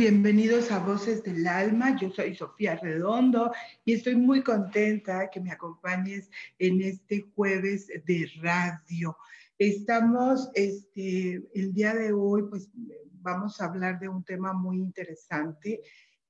[0.00, 1.94] Bienvenidos a Voces del Alma.
[2.00, 3.52] Yo soy Sofía Redondo
[3.84, 9.14] y estoy muy contenta que me acompañes en este jueves de radio.
[9.58, 12.70] Estamos, este, el día de hoy, pues
[13.20, 15.82] vamos a hablar de un tema muy interesante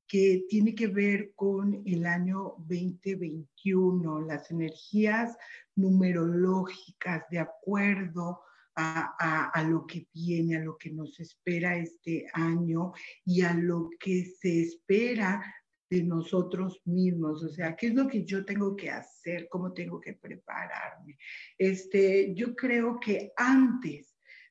[0.09, 5.39] que tiene que ver con el año 2021, las energías
[5.77, 8.41] numerológicas de acuerdo
[8.77, 12.93] a, lo que viene, a lo que nos espera este año
[13.25, 15.43] y a lo que se espera
[15.91, 20.01] de nosotros mismos, o sea, qué es lo que yo tengo que hacer, cómo tengo
[20.01, 21.19] que prepararme.
[21.59, 24.10] Este, yo creo que antes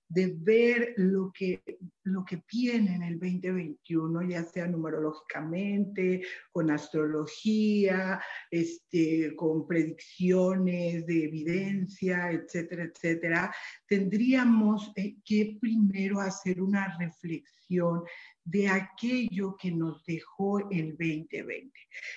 [0.10, 1.62] de ver lo que,
[2.04, 11.26] lo que viene en el 2021, ya sea numerológicamente, con astrología, este, con predicciones de
[11.26, 13.56] evidencia, etcétera, etcétera,
[13.88, 18.02] tendríamos eh, que primero hacer una reflexión
[18.44, 21.72] de aquello que nos dejó el 2020.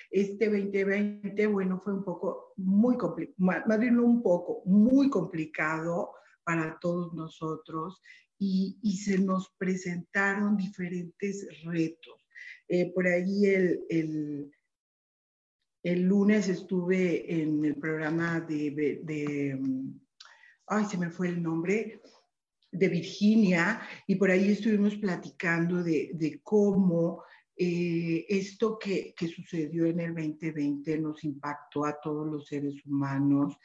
[0.09, 6.77] Este 2020, bueno, fue un poco muy complicado, más bien un poco, muy complicado para
[6.79, 8.01] todos nosotros
[8.39, 12.27] y, se nos presentaron diferentes retos.
[12.67, 14.51] Eh, por ahí el, el,
[15.83, 18.71] el, lunes estuve en el programa de,
[19.03, 19.59] de,
[20.67, 22.01] ay, se me fue el nombre,
[22.71, 27.23] de Virginia, y por ahí estuvimos platicando de, de cómo
[27.55, 33.55] eh, esto que, que, sucedió en el 2020 nos impactó a todos los seres humanos,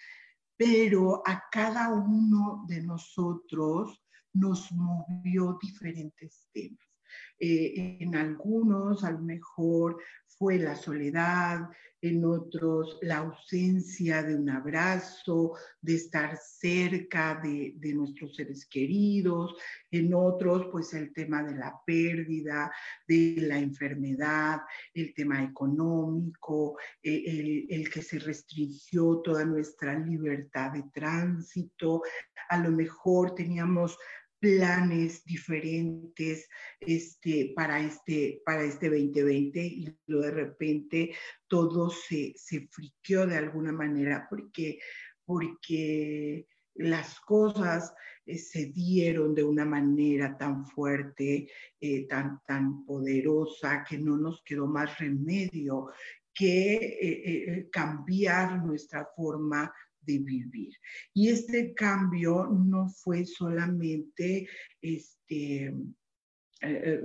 [0.58, 4.04] pero a cada uno de nosotros
[4.34, 6.86] nos movió diferentes temas.
[7.38, 10.02] Eh, en algunos a lo mejor
[10.38, 11.68] fue la soledad,
[12.00, 19.56] en otros la ausencia de un abrazo, de estar cerca de, nuestros seres queridos,
[19.90, 22.70] en otros pues el tema de la pérdida,
[23.08, 24.60] de la enfermedad,
[24.94, 32.02] el tema económico, eh, el, el que se restringió toda nuestra libertad de tránsito,
[32.48, 33.98] a lo mejor teníamos
[34.40, 36.48] planes diferentes
[36.80, 41.14] este, para, este, para este 2020 y de repente
[41.46, 44.78] todo se, se friqueó de alguna manera porque,
[45.24, 46.46] porque
[46.78, 47.92] las cosas
[48.24, 51.48] eh, se dieron de una manera tan fuerte,
[51.80, 55.90] eh, tan, tan poderosa, que no nos quedó más remedio
[56.32, 59.72] que eh, cambiar nuestra forma
[60.08, 60.72] de vivir.
[61.12, 64.48] Y este cambio no fue solamente
[64.80, 65.74] este, eh,
[66.62, 67.02] eh,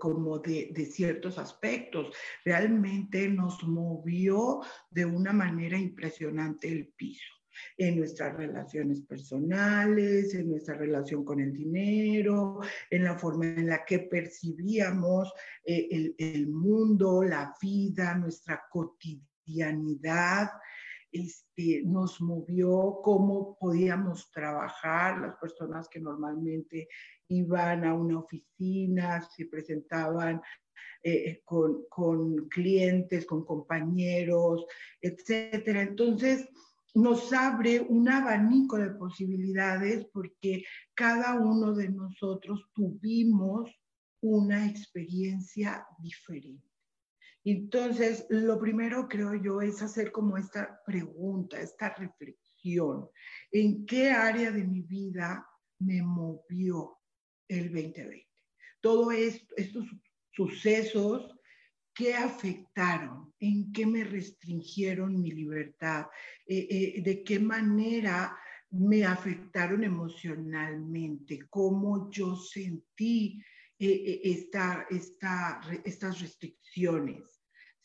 [0.00, 2.14] como de, de, ciertos aspectos,
[2.44, 4.60] realmente nos movió
[4.90, 7.38] de una manera impresionante el piso
[7.76, 12.60] en nuestras relaciones personales, en nuestra relación con el dinero,
[12.90, 15.32] en la forma en la que percibíamos
[15.64, 20.50] eh, el, el, mundo, la vida, nuestra cotidianidad
[21.12, 26.88] este, nos movió cómo podíamos trabajar, las personas que normalmente
[27.28, 30.40] iban a una oficina, se presentaban
[31.02, 34.66] eh, con, con, clientes, con compañeros,
[35.00, 35.82] etcétera.
[35.82, 36.48] Entonces,
[36.94, 40.64] nos abre un abanico de posibilidades porque
[40.94, 43.70] cada uno de nosotros tuvimos
[44.20, 46.67] una experiencia diferente.
[47.50, 53.08] Entonces, lo primero creo yo es hacer como esta pregunta, esta reflexión.
[53.50, 55.48] ¿En qué área de mi vida
[55.78, 56.98] me movió
[57.48, 58.26] el 2020?
[58.82, 59.86] Todos estos
[60.30, 61.34] sucesos,
[61.94, 63.32] ¿qué afectaron?
[63.40, 66.04] ¿En qué me restringieron mi libertad?
[66.46, 68.36] Eh, eh, ¿De qué manera
[68.72, 71.48] me afectaron emocionalmente?
[71.48, 73.42] ¿Cómo yo sentí
[73.78, 77.37] eh, esta, estas restricciones?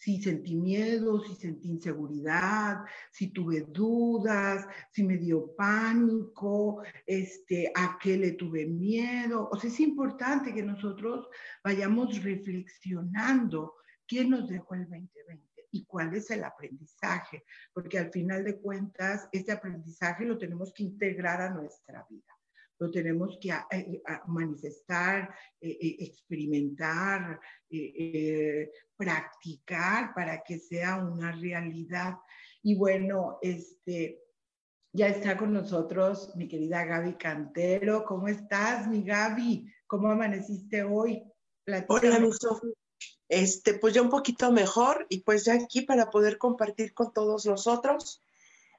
[0.04, 7.98] Si sentí miedo, si sentí inseguridad, si tuve dudas, si me dio pánico, este, a
[8.02, 9.48] qué le tuve miedo.
[9.50, 11.30] O sea, es importante que nosotros
[11.64, 18.44] vayamos reflexionando qué nos dejó el 2020 y cuál es el aprendizaje, porque al final
[18.44, 22.33] de cuentas, este aprendizaje lo tenemos que integrar a nuestra vida
[22.84, 27.40] lo tenemos que eh, manifestar, eh, eh, experimentar,
[28.98, 32.16] practicar para que sea una realidad.
[32.62, 34.22] Y bueno, este,
[34.92, 38.04] ya está con nosotros mi querida Gaby Cantero.
[38.04, 39.66] ¿Cómo estás, mi Gaby?
[39.88, 41.24] ¿Cómo amaneciste hoy?
[41.88, 42.30] Hola, mi
[43.30, 47.46] Este, pues ya un poquito mejor y pues ya aquí para poder compartir con todos
[47.46, 48.22] nosotros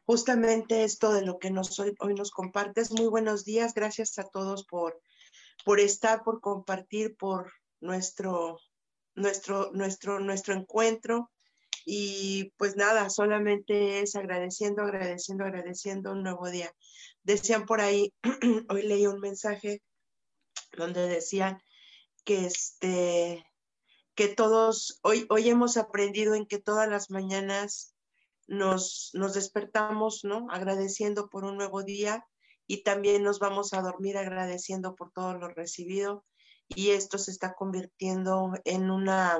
[0.06, 2.90] justamente esto de lo que nos hoy, nos compartes.
[2.90, 5.00] Muy buenos días, gracias a todos por,
[5.64, 8.58] por estar, por compartir, por nuestro,
[9.14, 11.30] nuestro, nuestro, nuestro encuentro.
[11.86, 16.72] Y pues nada, solamente es agradeciendo, agradeciendo, agradeciendo un nuevo día.
[17.22, 18.12] Decían por ahí,
[18.68, 19.82] hoy leí un mensaje
[20.76, 21.62] donde decían
[22.24, 23.44] que este
[24.14, 27.93] que todos hoy hoy hemos aprendido en que todas las mañanas
[28.46, 30.46] nos, nos despertamos, ¿no?
[30.50, 32.24] Agradeciendo por un nuevo día
[32.66, 36.24] y también nos vamos a dormir agradeciendo por todo lo recibido
[36.68, 39.38] y esto se está convirtiendo en una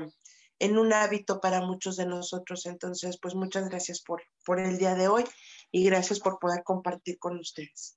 [0.61, 2.67] en un hábito para muchos de nosotros.
[2.67, 5.25] Entonces, pues muchas gracias por, por el día de hoy
[5.73, 7.97] y gracias por poder compartir con ustedes.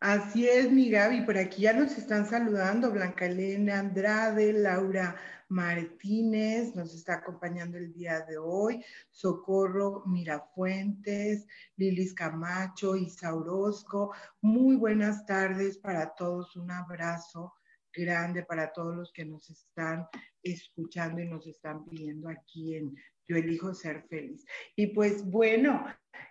[0.00, 5.16] Así es, mi Gaby, por aquí ya nos están saludando Blanca Elena Andrade, Laura
[5.48, 11.46] Martínez nos está acompañando el día de hoy, Socorro Mirafuentes,
[11.76, 14.12] Lilis Camacho, Isa Orozco.
[14.42, 17.54] Muy buenas tardes para todos, un abrazo
[17.92, 20.06] grande para todos los que nos están
[20.42, 22.94] escuchando y nos están viendo aquí en
[23.28, 24.44] Yo elijo ser feliz.
[24.76, 25.86] Y pues bueno,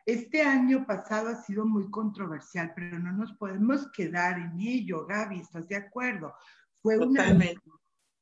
[0.06, 5.40] este año pasado ha sido muy controversial, pero no nos podemos quedar en ello, Gaby,
[5.40, 6.34] ¿estás de acuerdo?
[6.82, 7.62] Fue Totalmente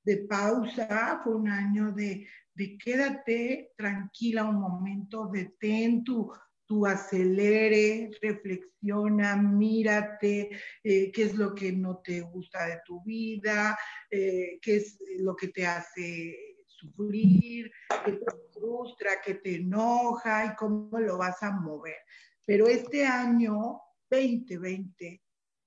[0.03, 6.31] de pausa, fue un año de, de quédate tranquila un momento, detén tu,
[6.65, 10.49] tu acelere, reflexiona, mírate,
[10.83, 13.77] eh, qué es lo que no te gusta de tu vida,
[14.09, 16.52] eh, qué es lo que te hace
[16.83, 17.71] sufrir,
[18.05, 21.97] qué te frustra, qué te enoja y cómo lo vas a mover.
[22.45, 25.23] Pero este año 2020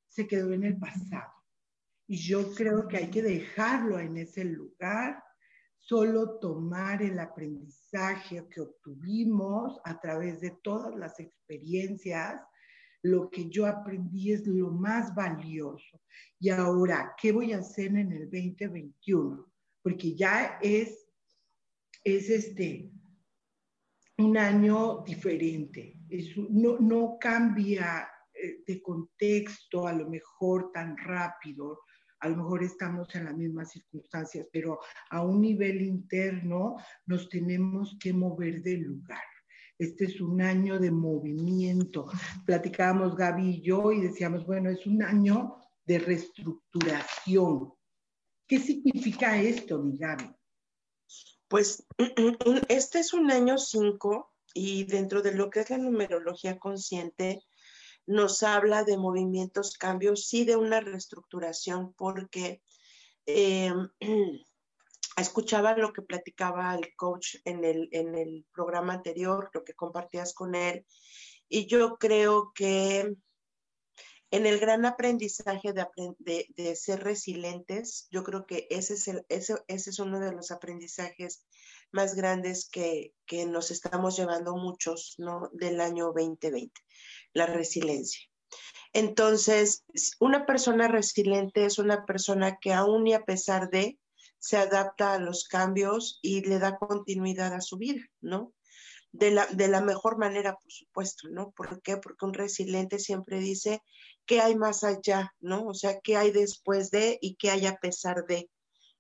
[0.09, 1.33] se quedó en el pasado.
[2.07, 5.23] Y yo creo que hay que dejarlo en ese lugar,
[5.79, 12.41] solo tomar el aprendizaje que obtuvimos a través de todas las experiencias.
[13.03, 16.01] Lo que yo aprendí es lo más valioso.
[16.39, 19.47] Y ahora, ¿qué voy a hacer en el 2021?
[19.83, 21.06] Porque ya es,
[22.07, 22.89] es este,
[24.19, 25.99] un año diferente.
[26.51, 31.81] no, no cambia eh, de contexto a lo mejor tan rápido
[32.21, 34.81] a lo mejor estamos en las mismas circunstancias, pero
[35.11, 39.23] a un nivel interno nos tenemos que mover del lugar.
[39.79, 42.07] Este es un año de movimiento.
[42.47, 47.75] Platicábamos Gaby y yo y decíamos, bueno, es un año de reestructuración.
[48.49, 50.36] ¿Qué significa esto, mi Gaby?
[51.49, 51.87] Pues
[52.69, 57.43] este es un año 5 y dentro de lo que es la numerología consciente,
[58.07, 62.63] nos habla de movimientos, cambios, sí de una reestructuración, porque
[63.27, 63.73] eh,
[65.17, 70.35] escuchaba lo que platicaba el coach en el, en el programa anterior, lo que compartías
[70.35, 70.87] con él,
[71.49, 73.15] y yo creo que
[74.31, 79.55] en el gran aprendizaje de, de, ser resilientes, yo creo que ese es, el, ese,
[79.69, 81.45] ese es uno de los aprendizajes
[81.93, 85.49] más grandes que, que, nos estamos llevando muchos ¿no?
[85.53, 86.73] del año 2020
[87.35, 88.23] la resiliencia.
[88.93, 89.85] Entonces,
[90.21, 93.99] una persona resiliente es una persona que aún y a pesar de,
[94.39, 98.53] se adapta a los cambios y le da continuidad a su vida, ¿no?
[99.13, 101.51] De la, de la mejor manera, por supuesto, ¿no?
[101.51, 101.97] ¿Por qué?
[101.97, 103.83] Porque un resiliente siempre dice
[104.27, 105.67] qué hay más allá, ¿no?
[105.67, 108.51] O sea, qué hay después de y qué hay a pesar de.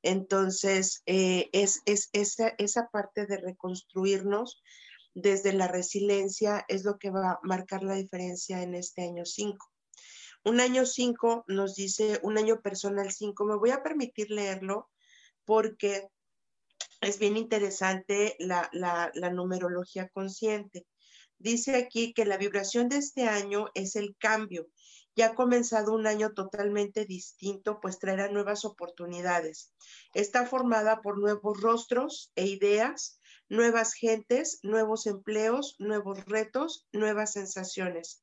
[0.02, 4.62] Entonces, eh, es, es esa, parte de reconstruirnos
[5.14, 9.66] desde la resiliencia es lo que va a marcar la diferencia en este año 5.
[10.44, 14.90] Un año 5 nos dice, un año personal 5, me voy a permitir leerlo
[15.44, 16.08] porque
[17.00, 20.86] es bien interesante la numerología consciente.
[21.38, 24.68] Dice aquí que la vibración de este año es el cambio.
[25.16, 29.72] Ya ha comenzado un año totalmente distinto, pues traerá nuevas oportunidades.
[30.14, 33.18] Está formada por nuevos rostros e ideas
[33.48, 38.22] nuevas gentes, nuevos empleos, nuevos retos, nuevas sensaciones.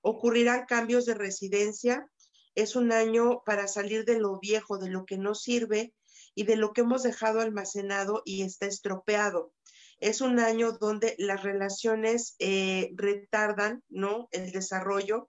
[0.00, 2.08] Ocurrirán cambios de residencia.
[2.54, 5.94] Es un año para salir de lo viejo, de lo que no sirve
[6.34, 9.52] y de lo que hemos dejado almacenado y está estropeado.
[10.00, 14.28] Es un año donde las relaciones eh, retardan, ¿no?
[14.30, 15.28] El desarrollo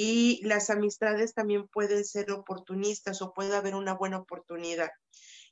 [0.00, 4.90] y las amistades también pueden ser oportunistas o puede haber una buena oportunidad.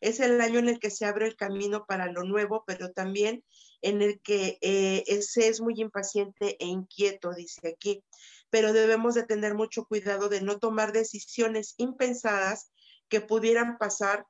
[0.00, 3.42] Es el año en el que se abre el camino para lo nuevo, pero también
[3.82, 8.04] en el que eh, se es muy impaciente e inquieto, dice aquí.
[8.48, 12.70] Pero debemos de tener mucho cuidado de no tomar decisiones impensadas
[13.08, 14.28] que pudieran pasar,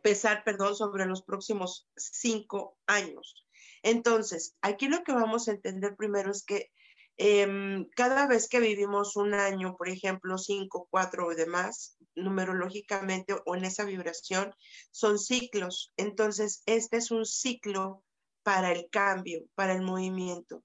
[0.00, 3.44] pesar, perdón, sobre los próximos cinco años.
[3.82, 6.70] Entonces, aquí lo que vamos a entender primero es que
[7.18, 13.56] em, cada vez que vivimos un año, por ejemplo, cinco, cuatro o demás, numerológicamente o
[13.56, 14.54] en esa vibración,
[14.90, 15.92] son ciclos.
[15.96, 18.02] Entonces, este es un ciclo
[18.42, 20.64] para el cambio, para el movimiento.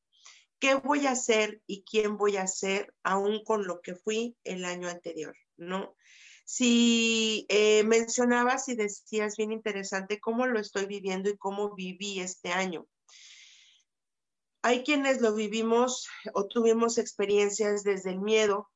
[0.59, 4.63] ¿Qué voy a hacer y quién voy a ser aún con lo que fui el
[4.63, 5.35] año anterior?
[5.57, 5.93] ¿No?
[6.45, 12.53] Si eh, mencionabas y decías bien interesante cómo lo estoy viviendo y cómo viví este
[12.53, 12.87] año.
[14.63, 18.71] Hay quienes lo vivimos o tuvimos experiencias desde el miedo,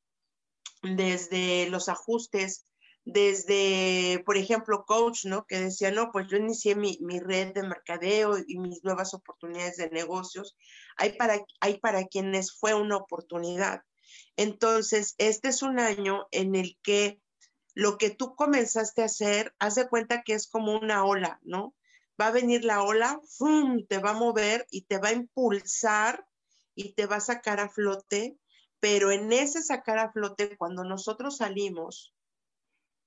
[0.83, 2.65] desde los ajustes,
[3.05, 5.45] desde, por ejemplo, coach, ¿no?
[5.45, 9.89] Que decía, no, pues yo inicié mi, red de mercadeo y mis nuevas oportunidades de
[9.89, 10.57] negocios.
[10.97, 13.81] Hay para, hay para quienes fue una oportunidad.
[14.35, 17.21] Entonces, este es un año en el que
[17.73, 21.73] lo que tú comenzaste a hacer, haz de cuenta que es como una ola, ¿no?
[22.19, 23.85] Va a venir la ola, ¡fum!
[23.87, 26.25] te va a mover y te va a impulsar
[26.75, 28.37] y te va a sacar a flote
[28.79, 32.13] pero en ese sacar a flote, cuando nosotros salimos,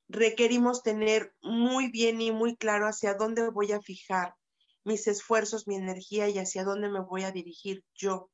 [0.08, 4.34] requerimos tener muy bien y muy claro hacia dónde voy a fijar
[4.82, 8.30] mis esfuerzos, mi energía y hacia dónde me voy a dirigir yo.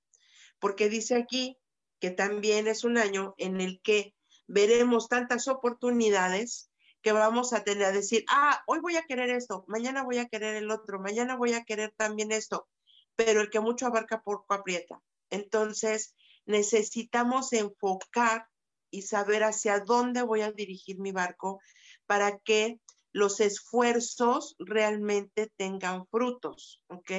[0.58, 1.58] Porque dice aquí
[2.00, 4.14] que también es un año en el que
[4.46, 6.70] veremos tantas oportunidades
[7.06, 10.26] que vamos a tener a decir, ah, hoy voy a querer esto, mañana voy a
[10.26, 12.66] querer el otro, mañana voy a querer también esto,
[13.14, 15.00] pero el que mucho abarca poco aprieta.
[15.30, 18.48] Entonces, necesitamos enfocar
[18.90, 21.60] y saber hacia dónde voy a dirigir mi barco
[22.06, 22.80] para que
[23.12, 27.12] los esfuerzos realmente tengan frutos, ¿ok?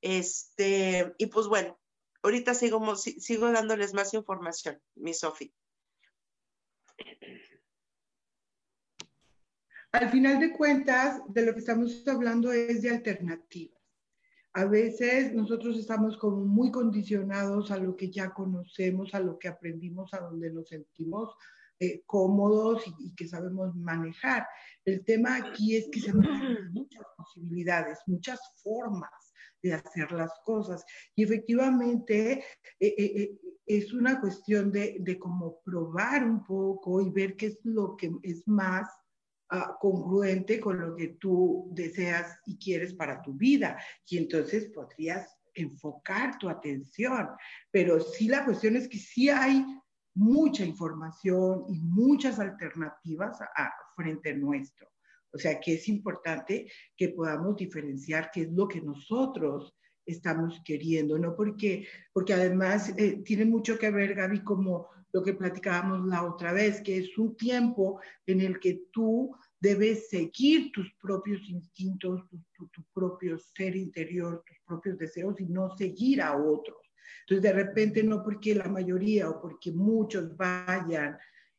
[0.00, 1.78] Este, y pues bueno,
[2.24, 5.54] ahorita sigo, sigo dándoles más información, mi Sofi.
[9.96, 13.80] Al final de cuentas, de lo que estamos hablando es de alternativas.
[14.52, 19.48] A veces nosotros estamos como muy condicionados a lo que ya conocemos, a lo que
[19.48, 21.34] aprendimos, a donde nos sentimos
[21.80, 24.46] eh, cómodos y, que sabemos manejar.
[24.84, 30.84] El tema aquí es que se manejan muchas posibilidades, muchas formas de hacer las cosas.
[31.14, 32.44] Y efectivamente
[32.78, 37.58] eh, eh, es una cuestión de, de como probar un poco y ver qué es
[37.64, 38.90] lo que es más
[39.48, 43.78] Ah, congruente con lo que tú deseas y quieres para tu vida.
[44.08, 47.28] Y entonces podrías enfocar tu atención.
[47.70, 49.64] Pero sí la cuestión es que sí hay
[50.14, 54.88] mucha información y muchas alternativas a, frente nuestro.
[55.32, 61.18] O sea que es importante que podamos diferenciar qué es lo que nosotros estamos queriendo,
[61.18, 61.36] ¿no?
[61.36, 66.52] Porque, porque además eh, tiene mucho que ver, Gaby, como lo que platicábamos la otra
[66.52, 72.20] vez, que es un tiempo en el que tú debes seguir tus propios instintos,
[72.54, 76.76] tu, propio ser interior, tus propios deseos y no seguir a otros.
[77.20, 81.16] Entonces, de repente, no porque la mayoría o porque muchos vayan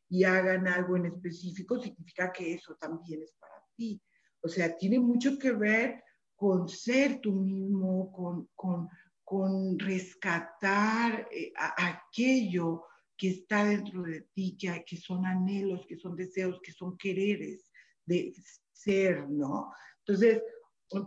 [0.08, 4.00] y hagan algo en específico, significa que eso también es para ti.
[4.40, 6.04] O sea, tiene mucho que ver
[6.36, 8.88] con ser tú mismo, con, con,
[9.24, 12.84] con rescatar eh, aquello
[13.18, 17.70] que está dentro de ti, que, que son anhelos, que son deseos, que son quereres
[18.06, 18.32] de
[18.72, 19.72] ser, ¿no?
[19.98, 20.40] Entonces,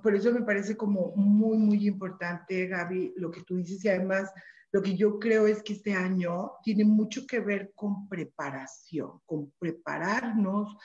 [0.04, 4.32] por eso me parece como muy, muy importante, Gaby, lo que tú dices y además
[4.72, 9.52] lo que yo creo es que este año tiene mucho que ver con preparación, con
[9.60, 10.78] prepararnos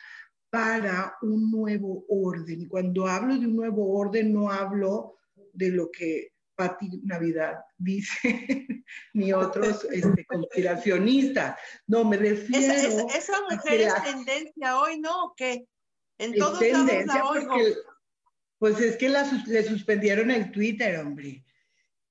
[0.50, 2.62] para un nuevo orden.
[2.62, 5.16] Y cuando hablo de un nuevo orden, no hablo
[5.52, 11.58] de lo que Pati Navidad dice, ni otros este, conspiracionistas.
[11.86, 12.72] No, me refiero.
[12.72, 15.34] Esa, esa, mujer es tendencia hoy, ¿no?
[15.36, 15.68] ¿Qué?
[16.18, 17.74] En todos lados la Porque,
[18.58, 21.44] pues es que le suspendieron el Twitter, hombre.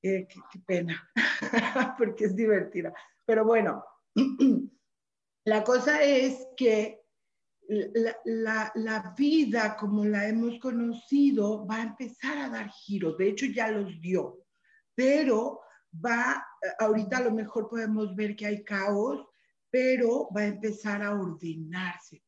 [0.01, 0.27] qué,
[0.65, 1.09] pena,
[1.97, 2.93] porque es divertida.
[3.25, 3.83] Pero bueno,
[5.45, 7.04] la cosa es que
[8.25, 13.45] la, la, vida como la hemos conocido va a empezar a dar giros, de hecho
[13.45, 14.45] ya los dio,
[14.93, 15.61] pero
[15.93, 16.45] va,
[16.79, 19.25] ahorita a lo mejor podemos ver que hay caos,
[19.69, 22.21] pero va a empezar a ordenarse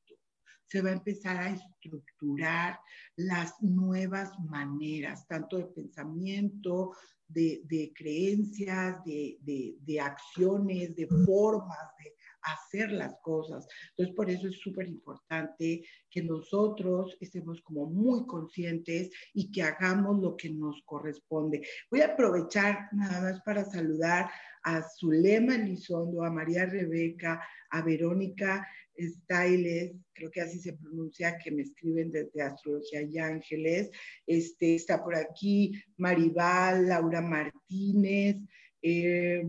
[0.68, 2.80] se va a empezar a estructurar
[3.16, 6.92] las nuevas maneras, tanto de pensamiento,
[7.26, 12.17] de, de creencias, de, de, de, acciones, de formas, de
[12.54, 13.68] hacer las cosas.
[13.90, 20.20] Entonces, por eso es súper importante que nosotros estemos como muy conscientes y que hagamos
[20.22, 21.62] lo que nos corresponde.
[21.92, 24.30] Voy a aprovechar nada más para saludar
[24.64, 28.68] a Zulema Elizondo, a María Rebeca, a Verónica
[29.00, 33.92] Styles, creo que así se pronuncia, que me escriben desde Astrología y Ángeles.
[34.26, 38.38] Este, está por aquí Maribal, Laura Martínez,
[38.82, 39.44] eh,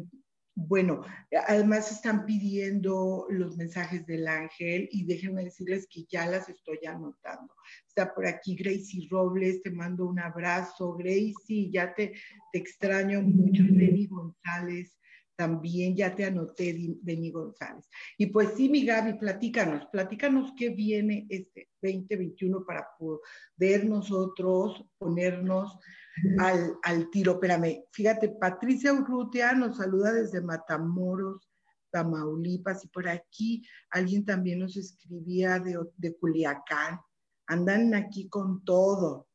[0.61, 1.03] bueno,
[1.47, 7.55] además están pidiendo los mensajes del ángel y déjenme decirles que ya las estoy anotando.
[7.87, 10.95] Está por aquí Gracie Robles, te mando un abrazo.
[10.95, 12.12] Gracie, ya te,
[12.53, 13.62] extraño mucho.
[13.62, 14.99] Lenny González,
[15.37, 17.88] también ya te anoté, Denny González.
[18.17, 25.79] Y pues sí, mi Gaby, platícanos, platícanos qué viene este 2021 para poder nosotros ponernos
[26.39, 27.33] al, al tiro.
[27.33, 31.51] Espérame, fíjate, Patricia Urrutia nos saluda desde Matamoros,
[31.91, 37.01] Tamaulipas, y por aquí alguien también nos escribía de, de Culiacán.
[37.47, 39.27] Andan aquí con todo.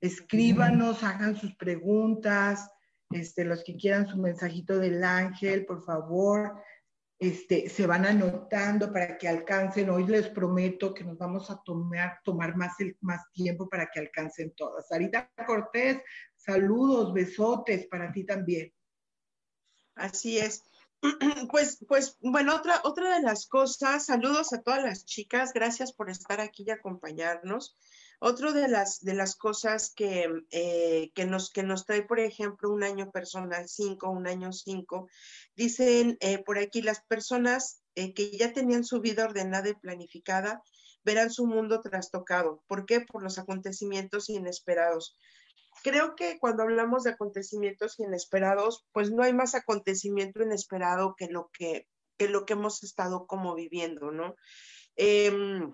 [0.00, 2.68] Escríbanos, hagan sus preguntas
[3.10, 6.60] este, los que quieran su mensajito del ángel, por favor,
[7.18, 9.90] este, se van anotando para que alcancen.
[9.90, 14.52] Hoy les prometo que nos vamos a tomar, tomar más, más tiempo para que alcancen
[14.54, 14.86] todas.
[14.88, 16.00] Sarita Cortés,
[16.36, 18.72] saludos, besotes para ti también.
[19.94, 20.64] Así es.
[21.50, 26.10] Pues, pues, bueno, otra, otra de las cosas, saludos a todas las chicas, gracias por
[26.10, 27.76] estar aquí y acompañarnos.
[28.20, 32.70] Otro de las, de las cosas que, eh, que, nos, que nos trae, por ejemplo,
[32.70, 35.08] un año personal 5, un año 5,
[35.54, 40.62] dicen eh, por aquí las personas eh, que ya tenían su vida ordenada y planificada,
[41.04, 42.62] verán su mundo trastocado.
[42.66, 43.00] ¿Por qué?
[43.00, 45.16] Por los acontecimientos inesperados.
[45.84, 51.50] Creo que cuando hablamos de acontecimientos inesperados, pues no hay más acontecimiento inesperado que lo
[51.56, 54.34] que, que, lo que hemos estado como viviendo, ¿no?
[54.96, 55.72] Em,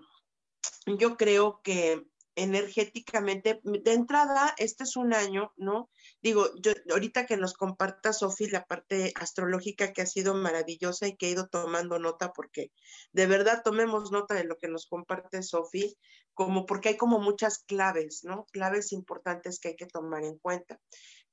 [0.85, 5.89] yo creo que energéticamente, de entrada, este es un año, ¿no?
[6.21, 11.15] Digo, yo ahorita que nos comparta Sofi la parte astrológica que ha sido maravillosa y
[11.15, 12.71] que he ido tomando nota porque
[13.13, 15.97] de verdad tomemos nota de lo que nos comparte Sofi,
[16.33, 18.45] como porque hay como muchas claves, ¿no?
[18.51, 20.79] Claves importantes que hay que tomar en cuenta.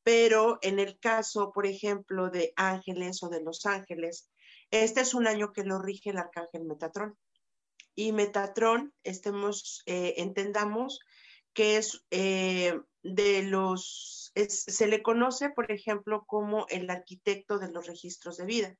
[0.05, 4.29] Pero en el caso, por ejemplo, de ángeles o de los ángeles,
[4.71, 7.17] este es un año que lo rige el arcángel Metatrón
[7.95, 11.01] y Metatrón, estemos, eh, entendamos
[11.53, 17.87] que es eh, de los, se le conoce, por ejemplo, como el arquitecto de los
[17.87, 18.77] registros de vida.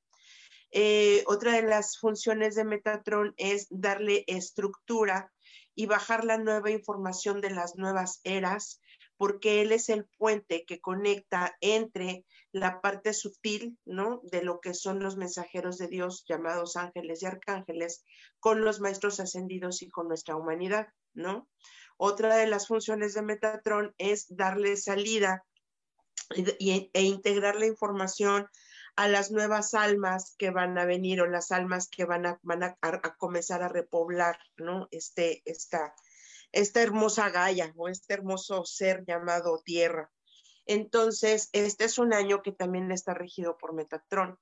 [0.71, 5.31] Eh, otra de las funciones de Metatron es darle estructura
[5.75, 8.81] y bajar la nueva información de las nuevas eras,
[9.23, 14.19] porque él es el puente que conecta entre la parte sutil, ¿no?
[14.23, 18.03] De lo que son los mensajeros de Dios llamados ángeles y arcángeles
[18.41, 21.47] con los maestros ascendidos y con nuestra humanidad, ¿no?
[21.95, 25.45] Otra de las funciones de Metatron es darle salida
[26.35, 28.49] e integrar la información
[28.97, 32.41] a las nuevas almas que van a venir o las almas que van a,
[32.81, 34.89] a, comenzar a repoblar, ¿no?
[34.91, 35.95] Este, esta,
[36.53, 40.09] esta hermosa Gaia o este hermoso ser llamado Tierra.
[40.65, 44.39] Entonces, este es un año que también está regido por Metatron.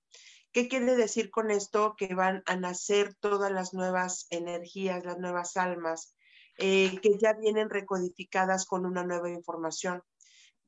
[0.51, 1.95] ¿Qué quiere decir con esto?
[1.97, 6.13] Que van a nacer todas las nuevas energías, las nuevas almas,
[6.57, 10.03] eh, que ya vienen recodificadas con una nueva información,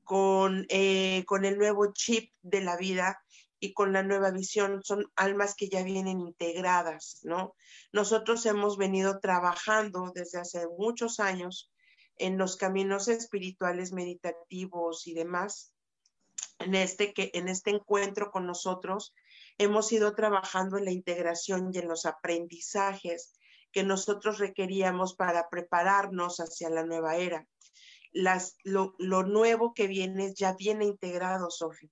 [0.03, 3.22] con, eh, con el nuevo chip de la vida
[3.63, 4.83] y con la nueva visión.
[4.83, 7.55] Son almas que ya vienen integradas, ¿no?
[7.93, 11.71] Nosotros hemos venido trabajando desde hace muchos años
[12.17, 15.73] en los caminos espirituales meditativos y demás,
[16.59, 19.15] en este, que, en este encuentro con nosotros,
[19.57, 23.31] hemos ido trabajando en la integración y en los aprendizajes
[23.71, 27.47] que nosotros requeríamos para prepararnos hacia la nueva era.
[28.11, 31.89] Las, lo, lo nuevo que viene ya viene integrado, Sofía.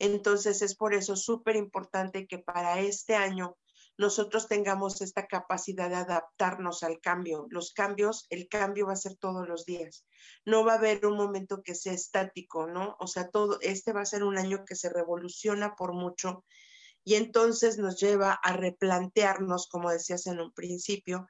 [0.00, 3.56] Entonces es por eso súper importante que para este año
[3.98, 7.46] nosotros tengamos esta capacidad de adaptarnos al cambio.
[7.50, 10.06] Los cambios, el cambio va a ser todos los días.
[10.46, 12.96] No va a haber un momento que sea estático, ¿no?
[12.98, 16.44] O sea, todo, este va a ser un año que se revoluciona por mucho
[17.04, 21.26] y entonces nos lleva a replantearnos, como decías en un principio,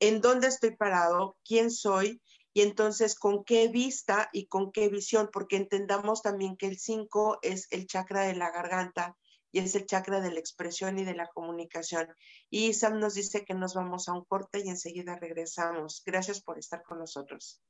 [0.00, 2.22] en dónde estoy parado, quién soy
[2.58, 7.38] y entonces con qué vista y con qué visión, porque entendamos también que el 5
[7.42, 9.16] es el chakra de la garganta
[9.52, 12.08] y es el chakra de la expresión y de la comunicación.
[12.50, 16.02] Y Sam nos dice que nos vamos a un corte y enseguida regresamos.
[16.04, 17.62] Gracias por estar con nosotros.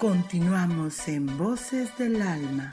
[0.00, 2.72] Continuamos en Voces del Alma.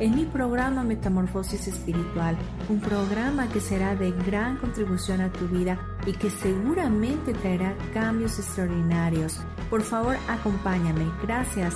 [0.00, 2.36] en mi programa Metamorfosis Espiritual,
[2.68, 8.38] un programa que será de gran contribución a tu vida y que seguramente traerá cambios
[8.38, 9.38] extraordinarios.
[9.70, 11.10] Por favor, acompáñame.
[11.22, 11.74] Gracias.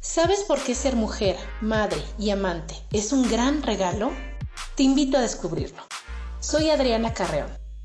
[0.00, 4.10] ¿Sabes por qué ser mujer, madre y amante es un gran regalo?
[4.74, 5.82] Te invito a descubrirlo.
[6.40, 7.67] Soy Adriana Carreón.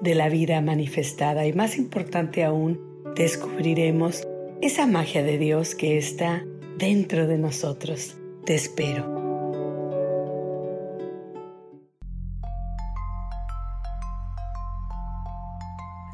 [0.00, 2.80] de la vida manifestada y más importante aún,
[3.16, 4.26] descubriremos
[4.60, 6.44] esa magia de Dios que está
[6.78, 8.16] dentro de nosotros.
[8.44, 9.18] Te espero.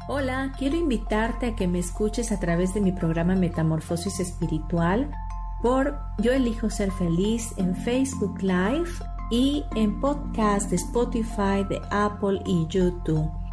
[0.07, 5.11] Hola, quiero invitarte a que me escuches a través de mi programa Metamorfosis Espiritual
[5.63, 8.89] por Yo elijo ser feliz en Facebook Live
[9.31, 13.44] y en podcast de Spotify, de Apple y YouTube.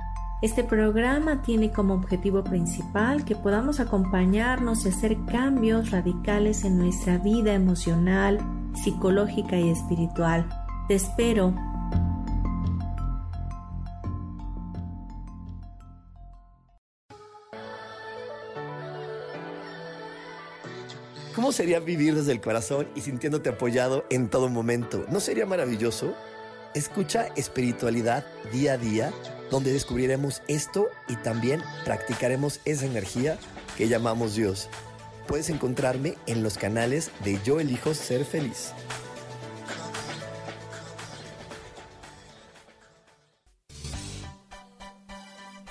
[0.43, 7.19] Este programa tiene como objetivo principal que podamos acompañarnos y hacer cambios radicales en nuestra
[7.19, 8.41] vida emocional,
[8.75, 10.49] psicológica y espiritual.
[10.89, 11.55] Te espero
[21.37, 25.07] ¿Cómo sería vivir desde el corazón y sintiéndote apoyado en todo momento?
[25.09, 26.15] ¿No sería maravilloso?
[26.75, 29.13] Escucha espiritualidad día a día,
[29.51, 33.39] donde descubriremos esto y también practicaremos esa energía
[33.77, 34.71] que llamamos Dios.
[35.29, 38.73] Puedes encontrarme en los canales de Yo elijo ser feliz.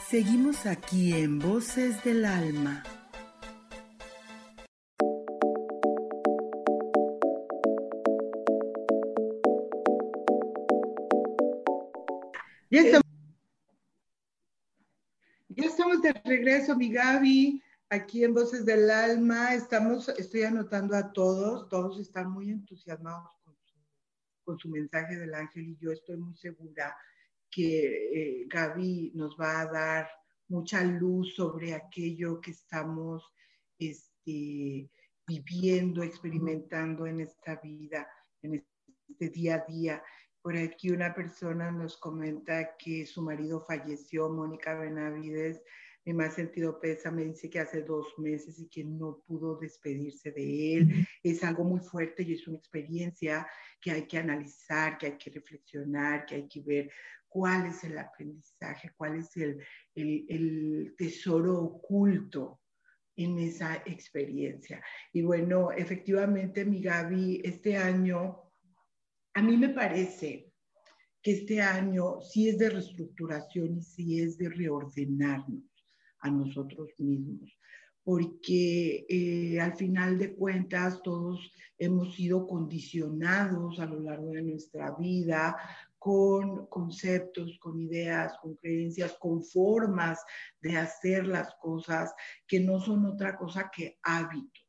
[0.07, 2.83] Seguimos aquí en Voces del Alma.
[12.71, 13.01] Ya
[15.65, 19.53] estamos, de regreso, mi Gaby, aquí en Voces del Alma.
[19.53, 23.29] Estamos, estoy anotando a todos, todos están muy entusiasmados
[24.45, 26.95] con su, mensaje del ángel y yo estoy muy segura
[27.49, 30.09] que eh, Gaby nos va a dar
[30.47, 33.21] mucha luz sobre aquello que estamos
[33.79, 34.89] este,
[35.27, 38.07] viviendo, experimentando en esta vida,
[38.41, 38.65] en
[39.09, 40.01] este día a día.
[40.41, 45.61] Por aquí una persona nos comenta que su marido falleció, Mónica Benavides.
[46.03, 50.31] Mi más sentido pesa me dice que hace dos meses y que no pudo despedirse
[50.31, 51.07] de él.
[51.21, 53.47] Es algo muy fuerte y es una experiencia
[53.79, 56.91] que hay que analizar, que hay que reflexionar, que hay que ver
[57.27, 62.61] cuál es el aprendizaje, cuál es el, el, el tesoro oculto
[63.15, 64.83] en esa experiencia.
[65.13, 68.50] Y bueno, efectivamente, mi Gaby, este año
[69.33, 70.51] a mí me parece
[71.21, 75.63] que este año sí es de reestructuración y sí es de reordenarnos
[76.19, 77.57] a nosotros mismos,
[78.03, 84.95] porque eh, al final de cuentas todos hemos sido condicionados a lo largo de nuestra
[84.95, 85.55] vida
[85.97, 90.19] con conceptos, con ideas, con creencias, con formas
[90.59, 92.13] de hacer las cosas
[92.47, 94.60] que no son otra cosa que hábitos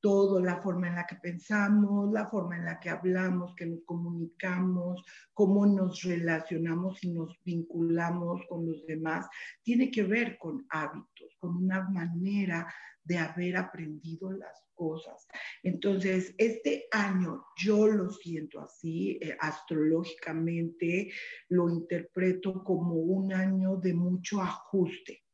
[0.00, 3.80] todo, la forma en la que pensamos, la forma en la que hablamos, que nos
[3.84, 9.26] comunicamos, cómo nos relacionamos y nos vinculamos con los demás,
[9.62, 12.66] tiene que ver con hábitos, con una manera
[13.02, 15.26] de haber aprendido las cosas.
[15.62, 21.10] Entonces, este año yo lo siento así, eh, astrológicamente
[21.48, 25.24] lo interpreto como un año de mucho ajuste,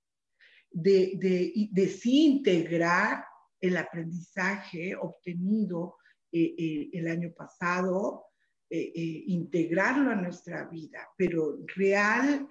[0.70, 3.24] de, de desintegrar
[3.64, 5.96] el aprendizaje obtenido
[6.30, 8.26] eh, eh, el año pasado,
[8.68, 8.92] eh,
[9.26, 12.46] integrarlo a nuestra vida, pero real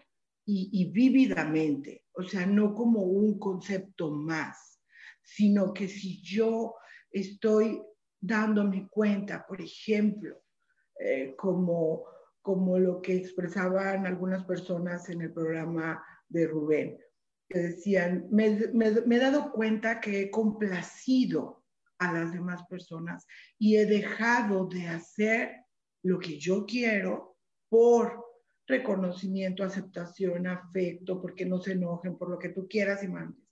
[0.45, 4.81] y, vívidamente, o sea, no como un concepto más,
[5.21, 6.75] sino que si yo
[7.11, 7.81] estoy
[8.19, 10.43] dándome cuenta, por ejemplo,
[11.37, 12.03] como,
[12.41, 16.97] como lo que expresaban algunas personas en el programa de Rubén,
[17.49, 21.63] decían, me, he dado cuenta que he complacido
[21.99, 23.25] a las demás personas
[23.57, 25.65] y he dejado de hacer
[26.03, 27.37] lo que yo quiero
[27.69, 28.23] por
[28.67, 33.43] reconocimiento, aceptación, afecto, porque no se enojen por lo que tú quieras y mandes.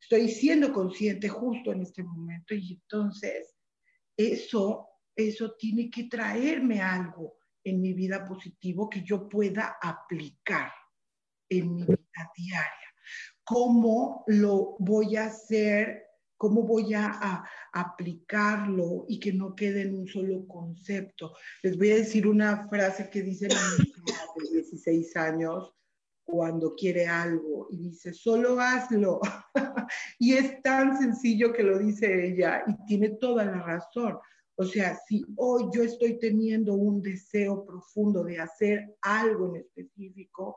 [0.00, 3.54] Estoy siendo consciente justo en este momento y entonces
[4.16, 10.72] eso, eso tiene que traerme algo en mi vida positivo que yo pueda aplicar
[11.48, 12.90] en mi vida diaria
[13.50, 20.06] cómo lo voy a hacer, cómo voy a, aplicarlo y que no quede en un
[20.06, 21.32] solo concepto.
[21.62, 25.72] Les voy a decir una frase que dice la niña de 16 años
[26.24, 29.20] cuando quiere algo y dice, solo hazlo.
[30.18, 34.16] y es tan sencillo que lo dice ella y tiene toda la razón.
[34.56, 40.56] O sea, si hoy yo estoy teniendo un deseo profundo de hacer algo en específico,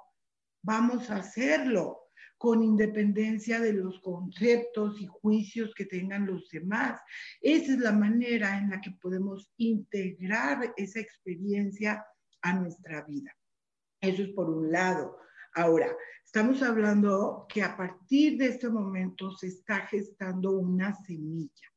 [0.64, 2.03] vamos a hacerlo
[2.44, 7.00] con independencia de los conceptos y juicios que tengan los demás.
[7.40, 12.06] Esa es la manera en la que podemos integrar esa experiencia
[12.42, 13.34] a nuestra vida.
[14.02, 15.20] Eso es por un lado.
[15.54, 21.72] Ahora, estamos hablando que a partir de este momento se está gestando una semilla.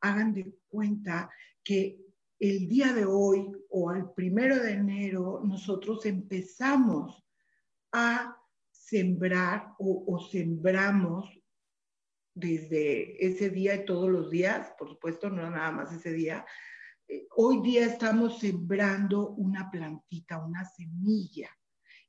[0.00, 1.28] Hagan de cuenta
[1.62, 2.00] que
[2.38, 7.22] el día de hoy o al primero de enero nosotros empezamos
[7.92, 8.37] a
[8.88, 11.28] sembrar o, sembramos
[12.34, 16.46] desde ese día y todos los días, por supuesto, no nada más ese día,
[17.08, 21.50] eh, hoy día estamos sembrando una plantita, una semilla,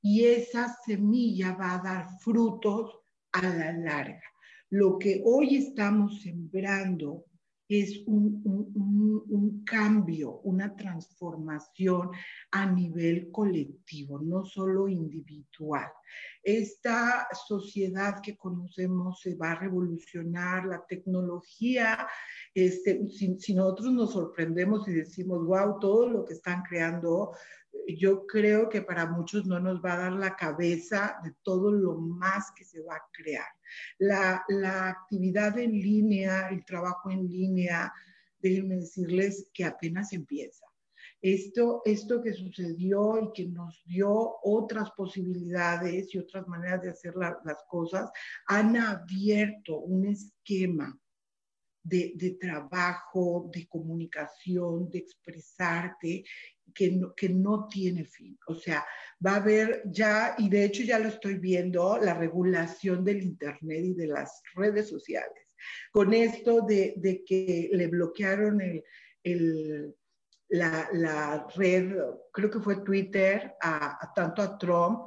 [0.01, 2.99] y esa semilla va a dar frutos
[3.31, 4.23] a la larga.
[4.69, 7.25] Lo que hoy estamos sembrando
[7.69, 8.41] es un,
[9.29, 12.09] un, cambio, una transformación
[12.51, 15.87] a nivel colectivo, no solo individual.
[16.41, 22.07] Esta sociedad que conocemos se va a revolucionar, la tecnología,
[22.55, 27.33] este, si, si nosotros nos sorprendemos y decimos, wow, todo lo que están creando,
[27.97, 31.95] yo creo que para muchos no nos va a dar la cabeza de todo lo
[31.95, 33.47] más que se va a crear.
[33.97, 37.91] La, la actividad en línea, el trabajo en línea,
[38.39, 40.65] déjenme decirles que apenas empieza.
[41.21, 47.13] Esto, esto que sucedió y que nos dio otras posibilidades y otras maneras de hacer
[47.15, 48.09] las cosas,
[48.47, 50.97] han abierto un esquema
[51.83, 56.23] de, de, trabajo, de comunicación, de expresarte,
[56.73, 58.37] que no, que no tiene fin.
[58.47, 58.85] O sea,
[59.25, 63.83] va a haber ya, y de hecho ya lo estoy viendo, la regulación del Internet
[63.83, 65.47] y de las redes sociales.
[65.91, 68.83] Con esto de, de que le bloquearon el,
[69.23, 69.95] el,
[70.49, 71.95] la, la, red,
[72.31, 75.01] creo que fue Twitter, a, tanto a Trump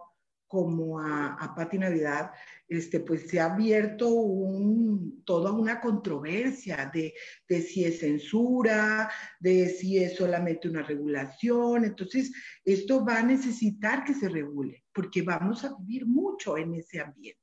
[0.53, 2.31] como a, a Patti Navidad,
[2.69, 7.15] este, pues se ha abierto un, toda una controversia de,
[7.49, 9.11] de, si es censura,
[9.41, 11.87] de si es solamente una regulación.
[11.87, 12.31] Entonces,
[12.67, 17.41] esto va a necesitar que se regule, porque vamos a vivir mucho en ese ambiente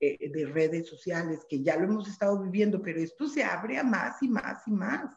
[0.00, 3.84] eh, de redes sociales, que ya lo hemos estado viviendo, pero esto se abre a
[3.84, 5.14] más y más y más.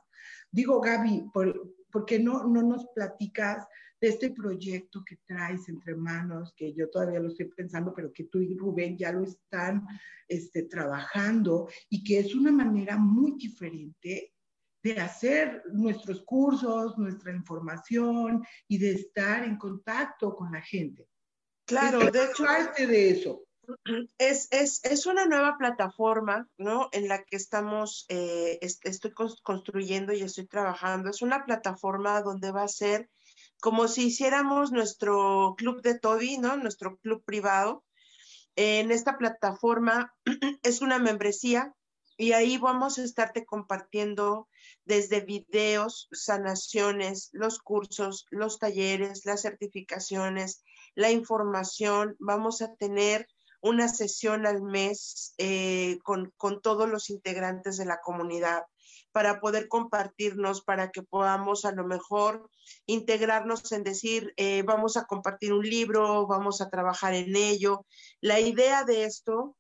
[0.52, 3.66] Digo, Gaby, por, ¿por qué no, no nos platicas
[4.04, 8.26] de este proyecto que traes entre manos, que yo todavía lo estoy pensando, pero que
[8.26, 9.88] tú y Rubén ya lo están
[10.28, 14.34] este, trabajando y que es una manera muy diferente
[14.84, 21.08] de hacer nuestros cursos, nuestra información y de estar en contacto con la gente.
[21.66, 23.46] Claro, de hecho, parte de eso.
[24.18, 26.90] Es, es, es, una nueva plataforma, ¿no?
[26.92, 29.14] En la que estamos, eh, estoy
[29.44, 31.10] construyendo y estoy trabajando.
[31.10, 33.10] Es una plataforma donde va a ser
[33.64, 36.58] como si hiciéramos nuestro club de Toby, ¿no?
[36.58, 37.86] Nuestro club privado.
[38.58, 40.14] En esta plataforma
[40.64, 41.74] es una membresía
[42.18, 44.50] y ahí vamos a estarte compartiendo
[44.84, 50.62] desde videos, sanaciones, los cursos, los talleres, las certificaciones,
[50.94, 52.18] la información.
[52.20, 53.30] Vamos a tener
[53.62, 58.64] una sesión al mes eh, con, con todos los integrantes de la comunidad
[59.14, 62.50] para poder compartirnos, para que podamos a lo mejor
[62.88, 67.86] integrarnos en decir, eh, vamos a compartir un libro, vamos a trabajar en ello.
[68.22, 69.56] La idea de esto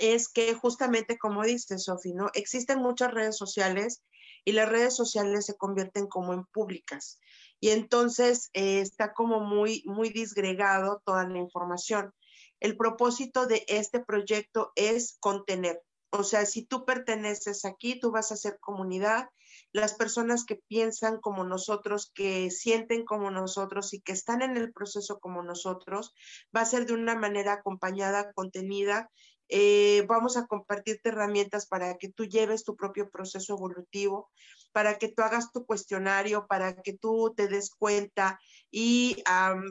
[0.00, 2.30] es que justamente como dice Sofi, ¿no?
[2.32, 4.02] Existen muchas redes sociales
[4.44, 7.20] y las redes sociales se convierten como en públicas.
[7.60, 12.12] Y entonces eh, está como muy, muy disgregado toda la información.
[12.58, 18.32] El propósito de este proyecto es contener, o sea, si tú perteneces aquí, tú vas
[18.32, 19.30] a ser comunidad.
[19.72, 24.72] Las personas que piensan como nosotros, que sienten como nosotros y que están en el
[24.72, 26.14] proceso como nosotros,
[26.54, 29.10] va a ser de una manera acompañada, contenida
[29.54, 34.30] eh, vamos a compartirte herramientas para que tú lleves tu propio proceso evolutivo,
[34.72, 39.22] para que tú hagas tu cuestionario, para que tú te des cuenta y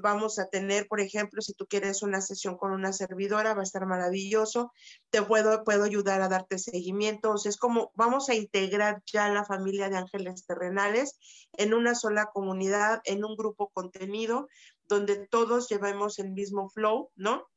[0.03, 3.63] vamos a tener, por ejemplo, si tú quieres una sesión con una servidora, va a
[3.63, 4.71] estar maravilloso,
[5.09, 9.29] te puedo, puedo ayudar a darte seguimiento, o sea, es como vamos a integrar ya
[9.29, 11.17] la familia de ángeles terrenales
[11.53, 14.47] en una sola comunidad, en un grupo contenido,
[14.87, 17.47] donde todos llevemos el mismo flow, ¿no?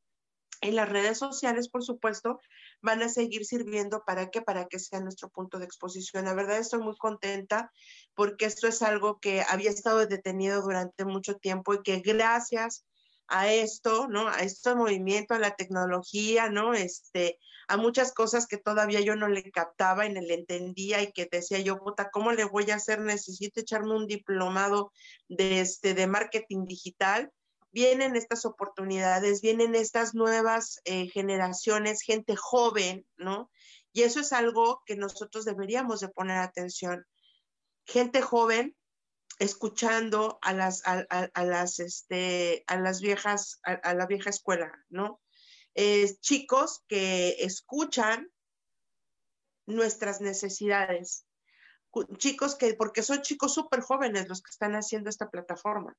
[0.61, 2.39] En las redes sociales, por supuesto,
[2.81, 6.25] van a seguir sirviendo para que para que sea nuestro punto de exposición.
[6.25, 7.71] La verdad estoy muy contenta
[8.13, 12.85] porque esto es algo que había estado detenido durante mucho tiempo y que gracias
[13.27, 14.27] a esto, ¿no?
[14.27, 16.73] A este movimiento, a la tecnología, ¿no?
[16.73, 21.11] Este, a muchas cosas que todavía yo no le captaba y no le entendía y
[21.11, 23.01] que decía yo, puta, ¿cómo le voy a hacer?
[23.01, 24.91] Necesito echarme un diplomado
[25.27, 27.31] de, este, de marketing digital
[27.75, 33.51] vienen estas oportunidades, vienen estas nuevas eh, generaciones, gente joven, ¿no?
[33.91, 37.05] Y eso es algo que nosotros deberíamos de poner atención.
[37.85, 38.77] Gente joven
[39.39, 45.19] escuchando a las, a, las, este, a las viejas, a, la vieja escuela, ¿no?
[46.21, 48.31] chicos que escuchan
[49.65, 51.25] nuestras necesidades.
[52.17, 55.93] Chicos que, porque son chicos súper jóvenes los que están haciendo esta plataforma.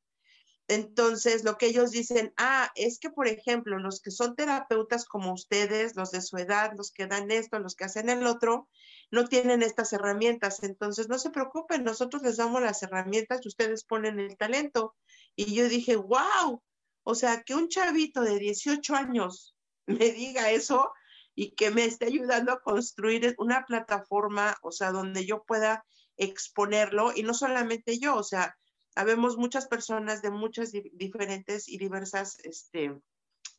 [0.68, 5.32] Entonces, lo que ellos dicen, ah, es que, por ejemplo, los que son terapeutas como
[5.32, 8.68] ustedes, los de su edad, los que dan esto, los que hacen el otro,
[9.12, 10.64] no tienen estas herramientas.
[10.64, 14.96] Entonces, no se preocupen, nosotros les damos las herramientas y ustedes ponen el talento.
[15.36, 16.62] Y yo dije, wow,
[17.04, 19.54] o sea, que un chavito de 18 años
[19.86, 20.92] me diga eso
[21.36, 25.84] y que me esté ayudando a construir una plataforma, o sea, donde yo pueda
[26.16, 28.56] exponerlo y no solamente yo, o sea,
[28.96, 32.98] habemos muchas personas de muchas diferentes y diversas este,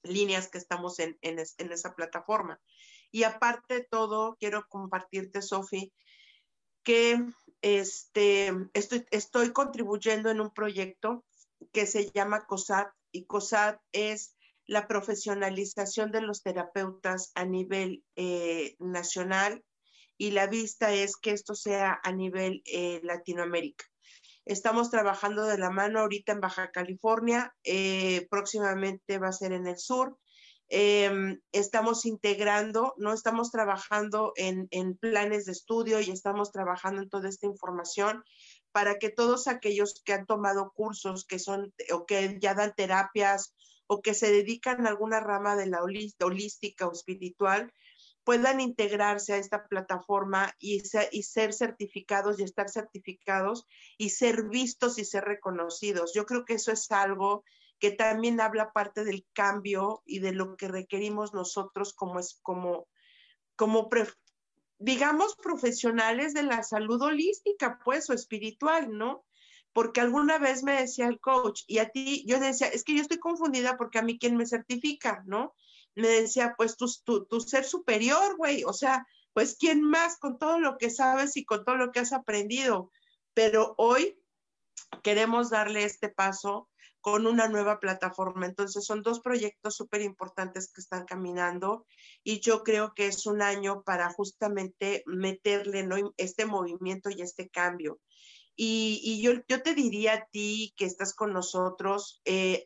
[0.03, 2.59] líneas que estamos en, esa plataforma.
[3.11, 5.93] Y aparte de todo, quiero compartirte, Sofi,
[6.83, 7.23] que
[7.61, 11.23] este, estoy, estoy contribuyendo en un proyecto
[11.71, 18.75] que se llama COSAT y COSAT es la profesionalización de los terapeutas a nivel eh,
[18.79, 19.63] nacional
[20.17, 23.85] y la vista es que esto sea a nivel eh, Latinoamérica.
[24.47, 29.67] Estamos trabajando de la mano ahorita en Baja California, eh, próximamente va a ser en
[29.67, 30.17] el sur.
[30.69, 37.27] Em, estamos integrando, no estamos trabajando en, planes de estudio y estamos trabajando en toda
[37.27, 38.23] esta información
[38.71, 43.53] para que todos aquellos que han tomado cursos que son o que ya dan terapias
[43.85, 47.73] o que se dedican a alguna rama de la holística o espiritual,
[48.27, 53.65] puedan integrarse a esta plataforma y, ser certificados y estar certificados
[53.97, 56.11] y ser vistos y ser reconocidos.
[56.13, 57.45] Yo creo que eso es algo
[57.79, 62.89] que también habla parte del cambio y de lo que requerimos nosotros como es como
[63.55, 63.89] como
[64.77, 69.23] digamos profesionales de la salud holística, pues o espiritual, ¿no?
[69.71, 73.01] Porque alguna vez me decía el coach y a ti yo decía, es que yo
[73.01, 75.55] estoy confundida porque a mí quién me certifica, ¿no?
[75.97, 76.87] Me decía, pues tu,
[77.25, 81.45] tu, ser superior, güey, o sea, pues quién más con todo lo que sabes y
[81.45, 82.91] con todo lo que has aprendido.
[83.33, 84.19] Pero hoy
[85.03, 86.69] queremos darle este paso
[87.01, 88.45] con una nueva plataforma.
[88.45, 91.85] Entonces son dos proyectos súper importantes que están caminando
[92.23, 95.95] y yo creo que es un año para justamente meterle ¿no?
[96.17, 97.99] este movimiento y este cambio.
[98.59, 102.63] Y, yo, yo, te diría a ti que estás con nosotros, eh,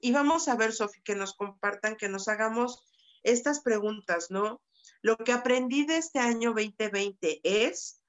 [0.00, 2.84] y vamos a ver, Sofi, que nos compartan, que nos hagamos
[3.22, 4.62] estas preguntas, ¿no?
[5.02, 8.00] Lo que aprendí de este año 2020 es,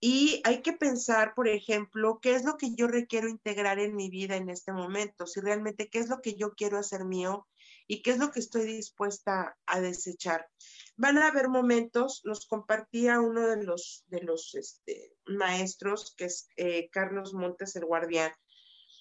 [0.00, 4.10] y hay que pensar, por ejemplo, qué es lo que yo requiero integrar en mi
[4.10, 7.46] vida en este momento, si realmente qué es lo que yo quiero hacer mío
[7.86, 10.48] y qué es lo que estoy dispuesta a desechar.
[10.96, 16.48] van a haber momentos, nos compartía uno de los, de los este, maestros, que es
[16.56, 18.32] eh, Carlos Montes, el guardián,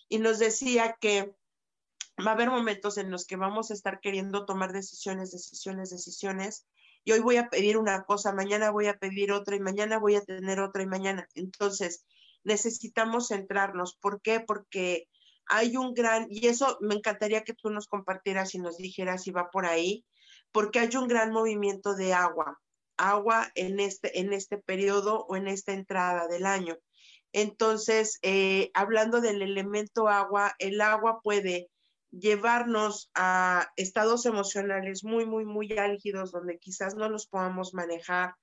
[0.09, 1.33] y nos decía que
[2.19, 6.65] va a haber momentos en los que vamos a estar queriendo tomar decisiones, decisiones, decisiones,
[7.03, 10.15] y hoy voy a pedir una cosa, mañana voy a pedir otra, y mañana voy
[10.15, 11.27] a tener otra, y mañana.
[11.35, 12.03] Entonces,
[12.43, 13.95] necesitamos centrarnos.
[13.95, 14.39] ¿Por qué?
[14.39, 15.07] Porque
[15.45, 19.31] hay un gran, y eso me encantaría que tú nos compartieras y nos dijeras si
[19.31, 20.03] va por ahí,
[20.51, 22.59] porque hay un gran movimiento de agua,
[22.97, 26.77] agua en este, en este periodo o en esta entrada del año.
[27.33, 31.69] Entonces, eh, hablando del elemento agua, el agua puede
[32.19, 38.35] llevarnos a estados emocionales muy, muy, muy álgidos donde quizás no los podamos manejar.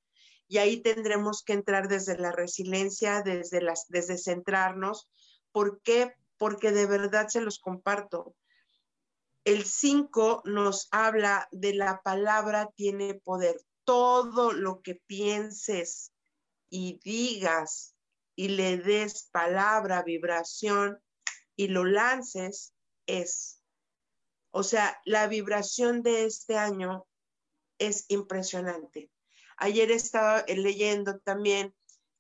[0.49, 5.09] Y ahí tendremos que entrar desde la resiliencia, desde, las, desde centrarnos.
[5.51, 6.15] ¿Por qué?
[6.37, 8.35] Porque de verdad se los comparto.
[9.45, 13.57] El 5 nos habla de la palabra tiene poder.
[13.85, 16.13] Todo lo que pienses
[16.69, 17.95] y digas
[18.37, 21.03] y le des palabra, vibración
[21.57, 22.75] y lo lances
[23.07, 23.62] es.
[24.53, 27.07] O sea, la vibración de este año
[27.79, 29.11] es impresionante.
[29.57, 31.75] Ayer estaba leyendo también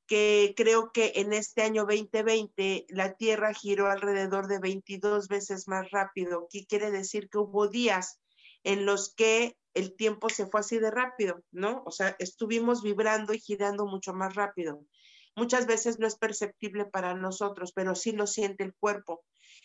[0.06, 5.90] que creo que en este año 2020 la Tierra giró alrededor de 22 veces más
[5.90, 6.48] rápido.
[6.50, 7.28] ¿Qué quiere decir?
[7.28, 8.18] Que hubo días
[8.64, 11.82] en los que el tiempo se fue así de rápido, ¿no?
[11.86, 14.84] O sea, estuvimos vibrando y girando mucho más rápido.
[15.34, 19.24] Muchas veces no es perceptible para nosotros, pero sí lo siente el cuerpo.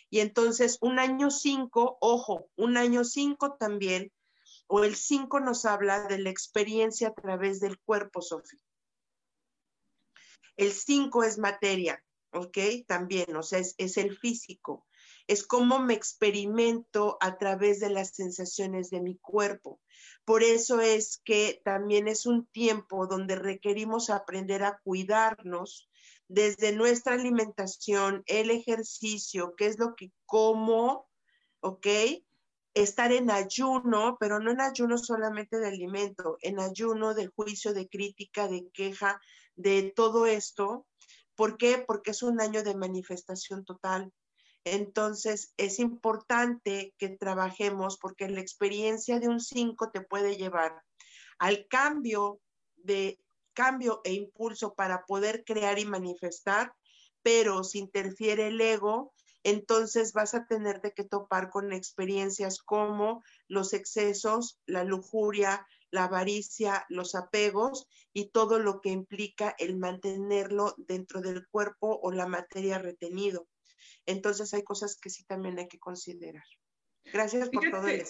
[0.09, 4.11] Y entonces un año 5, ojo, un año 5 también,
[4.67, 8.59] o el 5 nos habla de la experiencia a través del cuerpo, Sofía.
[10.55, 12.57] El 5 es materia, ¿ok?
[12.87, 14.86] También, o sea, es, es el físico.
[15.27, 19.79] Es cómo me experimento a través de las sensaciones de mi cuerpo.
[20.25, 25.89] Por eso es que también es un tiempo donde requerimos aprender a cuidarnos
[26.27, 31.09] desde nuestra alimentación, el ejercicio, qué es lo que como,
[31.61, 31.87] ¿ok?
[32.73, 37.87] Estar en ayuno, pero no en ayuno solamente de alimento, en ayuno de juicio, de
[37.87, 39.19] crítica, de queja,
[39.55, 40.85] de todo esto.
[41.35, 41.83] ¿Por qué?
[41.85, 44.11] Porque es un año de manifestación total.
[44.73, 50.83] Entonces, es importante que trabajemos porque la experiencia de un 5 te puede llevar
[51.39, 52.39] al cambio
[52.75, 53.19] de
[53.53, 56.73] cambio e impulso para poder crear y manifestar,
[57.23, 59.13] pero si interfiere el ego,
[59.43, 66.85] entonces vas a tener que topar con experiencias como los excesos, la lujuria, la avaricia,
[66.89, 72.77] los apegos y todo lo que implica el mantenerlo dentro del cuerpo o la materia
[72.77, 73.47] retenido.
[74.05, 76.43] Entonces hay cosas que sí también hay que considerar.
[77.05, 78.03] Gracias por todo el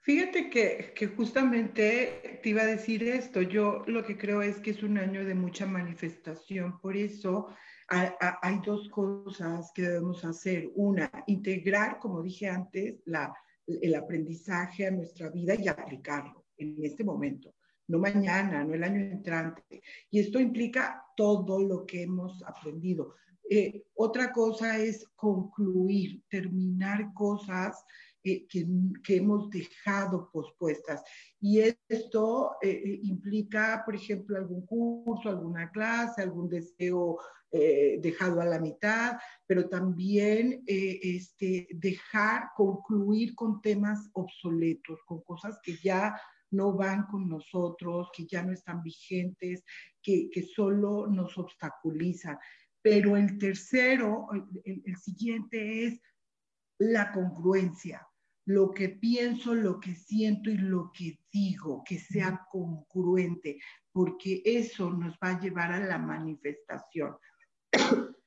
[0.00, 3.40] Fíjate que, que, justamente te iba a decir esto.
[3.40, 6.78] Yo lo que creo es que es un año de mucha manifestación.
[6.78, 7.48] Por eso
[7.88, 10.70] hay dos cosas que debemos hacer.
[10.74, 13.32] Una, integrar, como dije antes, la,
[13.66, 17.54] el aprendizaje a nuestra vida y aplicarlo en este momento,
[17.88, 19.82] no mañana, no el año entrante.
[20.10, 23.16] Y esto implica todo lo que hemos aprendido.
[23.48, 27.84] Eh, otra cosa es concluir, terminar cosas
[28.22, 28.66] eh, que,
[29.08, 31.02] hemos dejado pospuestas.
[31.40, 37.18] Y esto eh, implica, por ejemplo, algún curso, alguna clase, algún deseo
[38.00, 39.16] dejado a la mitad,
[39.46, 46.20] pero también este, dejar, concluir con temas obsoletos, con cosas que ya
[46.50, 49.62] no van con nosotros, que ya no están vigentes,
[50.02, 52.38] que, que solo nos obstaculizan.
[52.84, 54.28] Pero el tercero,
[54.62, 56.02] el, siguiente es
[56.78, 58.06] la congruencia,
[58.44, 63.58] lo que pienso, lo que siento y lo que digo, que sea congruente,
[63.90, 67.16] porque eso nos va a llevar a la manifestación.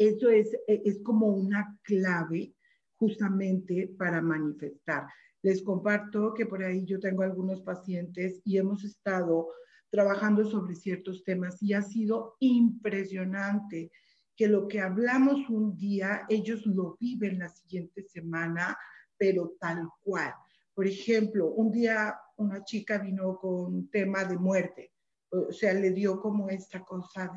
[0.00, 2.54] Eso es, es como una clave
[2.94, 5.08] justamente para manifestar.
[5.42, 9.48] Les comparto que por ahí yo tengo algunos pacientes y hemos estado
[9.90, 13.90] trabajando sobre ciertos temas y ha sido impresionante
[14.36, 18.78] que lo que hablamos un día, ellos lo viven la siguiente semana,
[19.16, 20.32] pero tal cual.
[20.74, 24.92] Por ejemplo, un día una chica vino con tema de muerte,
[25.30, 27.28] o sea, le dio como esta cosa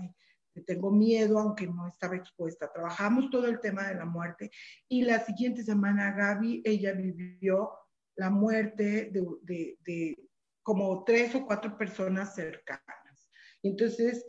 [0.54, 2.72] de, tengo miedo aunque no estaba expuesta.
[2.72, 4.52] Trabajamos todo el tema de la muerte
[4.88, 7.72] y la siguiente semana Gaby, ella vivió
[8.16, 10.18] la muerte de,
[10.64, 13.30] como tres o cuatro personas cercanas.
[13.64, 14.26] Entonces,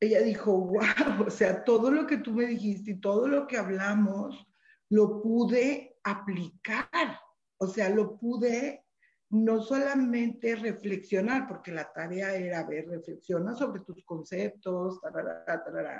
[0.00, 3.56] ella dijo, wow, o sea, todo lo que tú me dijiste y todo lo que
[3.56, 4.46] hablamos,
[4.90, 7.20] lo pude aplicar,
[7.58, 8.84] o sea, lo pude
[9.30, 15.00] no solamente reflexionar, porque la tarea era ver, reflexiona sobre tus conceptos,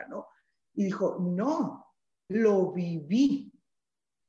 [0.09, 0.29] ¿no?
[0.75, 1.87] Y dijo, no,
[2.29, 3.53] lo viví.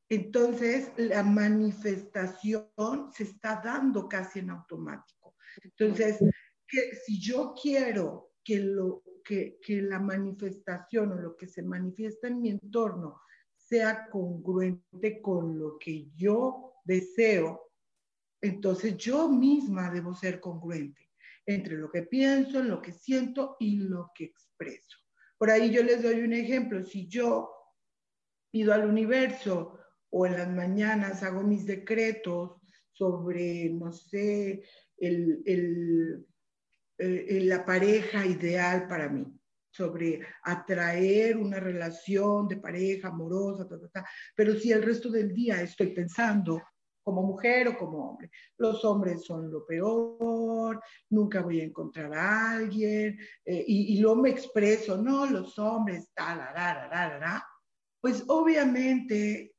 [0.10, 2.70] Entonces, la manifestación
[3.14, 5.36] se está dando casi en automático.
[5.62, 6.20] Entonces,
[7.06, 12.42] si yo quiero que, lo, que, que la manifestación o lo que se manifiesta en
[12.42, 13.22] mi entorno
[13.56, 17.72] sea congruente con lo que yo deseo,
[18.42, 21.10] entonces yo misma debo ser congruente
[21.46, 24.98] entre lo que pienso, lo que siento y lo que expreso.
[25.38, 26.84] Por ahí yo les doy un ejemplo.
[26.84, 27.52] Si yo
[28.52, 29.77] pido al universo
[30.10, 34.64] o en las mañanas hago mis decretos sobre, no sé,
[34.98, 36.26] el,
[36.98, 39.26] eh, la pareja ideal para mí,
[39.70, 43.68] sobre atraer una relación de pareja amorosa,
[44.36, 46.62] pero si el resto del día estoy pensando
[47.08, 48.30] como mujer o como hombre.
[48.58, 54.24] Los hombres son lo peor, nunca voy a encontrar a alguien, eh, y, y, luego
[54.24, 56.12] me expreso, no, los hombres,
[58.02, 59.56] pues obviamente,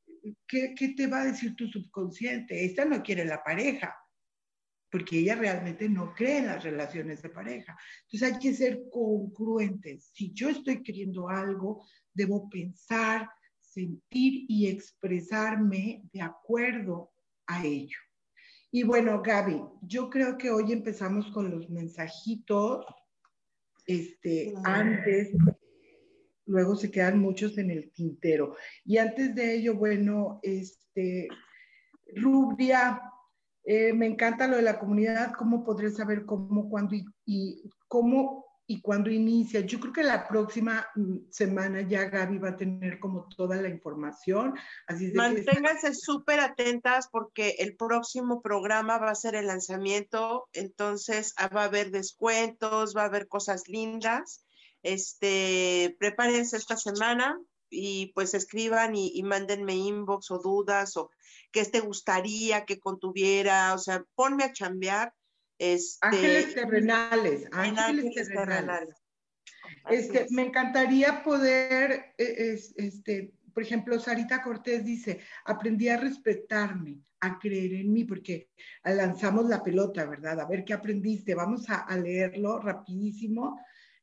[0.47, 2.65] ¿qué, ¿qué te va a decir tu subconsciente?
[2.65, 3.97] Esta no quiere la pareja,
[4.91, 7.79] porque ella realmente no cree en las relaciones de pareja.
[8.05, 10.11] Entonces hay que ser congruentes.
[10.13, 13.29] Si yo estoy queriendo algo, debo pensar,
[13.61, 17.13] sentir y expresarme de acuerdo
[17.47, 17.99] a ello.
[18.71, 22.85] Y bueno, Gaby, yo creo que hoy empezamos con los mensajitos.
[23.87, 25.31] Este, antes,
[26.49, 28.57] luego se quedan muchos en el tintero.
[28.85, 31.29] Y antes de ello, bueno, este,
[32.17, 33.01] Rubia,
[33.65, 36.97] eh, me encanta lo de la comunidad, cómo podré saber cómo, cuándo
[37.27, 39.61] y, cómo y cuando inicia.
[39.61, 43.69] Yo creo que la próxima mm, semana ya Gaby va a tener como toda la
[43.69, 44.55] información.
[44.87, 51.49] Así Manténganse súper atentas porque el próximo programa va a ser el lanzamiento, entonces ah,
[51.49, 54.48] va a haber descuentos, va a haber cosas lindas.
[54.95, 57.39] Este, prepárense esta semana
[57.71, 61.11] y pues escriban y, y mándenme inbox o dudas o
[61.53, 65.13] qué te gustaría que contuviera, o sea, ponme a chambear
[65.59, 68.95] este, ángeles terrenales, ángeles, terrenales.
[69.91, 77.01] Es que me encantaría poder, e, este, por ejemplo, Sarita Cortés dice, aprendí a respetarme,
[77.21, 78.51] a creer en mí, porque
[78.85, 80.41] lanzamos la pelota, ¿verdad?
[80.41, 81.35] A ver qué aprendiste.
[81.35, 83.59] Vamos a, leerlo rapidísimo.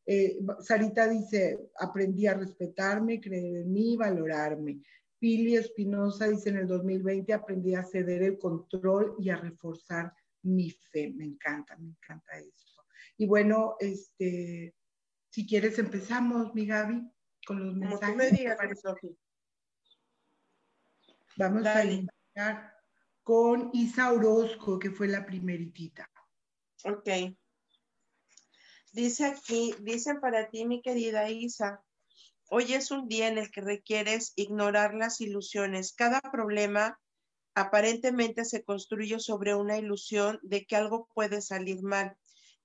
[0.05, 4.81] Eh, Sarita dice, aprendí a respetarme, creer en mí, valorarme.
[5.17, 10.69] Pili Espinosa dice, en el 2020 aprendí a ceder el control y a reforzar mi
[10.69, 11.11] fe.
[11.15, 12.83] Me encanta, me encanta eso.
[13.17, 14.75] Y bueno, este,
[15.29, 17.09] si quieres empezamos, mi Gaby,
[17.47, 18.31] con los mensajes.
[21.37, 22.73] Vamos a iniciar
[23.23, 26.09] con Isa Orozco, que fue la primeritita.
[26.83, 27.09] Ok.
[28.95, 31.83] Dice aquí, dicen para ti, mi querida Isa,
[32.49, 35.91] hoy es un día en el que requieres ignorar las ilusiones.
[35.91, 36.97] Cada problema
[37.55, 42.15] aparentemente se construye sobre una ilusión de que algo puede salir mal.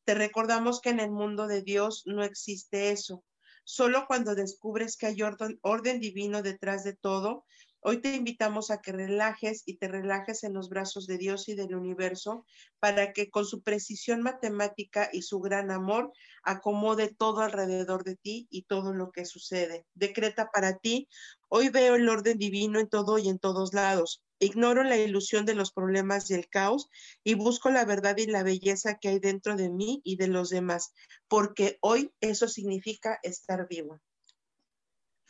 [0.04, 3.24] Te recordamos que en el mundo de Dios no existe eso.
[3.64, 7.44] Solo cuando descubres que hay orden, orden divino detrás de todo,
[7.82, 11.54] Hoy te invitamos a que relajes y te relajes en los brazos de Dios y
[11.54, 12.44] del universo
[12.78, 16.12] para que con su precisión matemática y su gran amor
[16.42, 19.86] acomode todo alrededor de ti y todo lo que sucede.
[19.94, 21.08] Decreta para ti,
[21.48, 24.22] hoy veo el orden divino en todo y en todos lados.
[24.40, 26.90] Ignoro la ilusión de los problemas y el caos
[27.24, 30.50] y busco la verdad y la belleza que hay dentro de mí y de los
[30.50, 30.92] demás,
[31.28, 34.00] porque hoy eso significa estar vivo.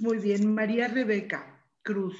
[0.01, 2.17] Muy bien, María Rebeca Cruz.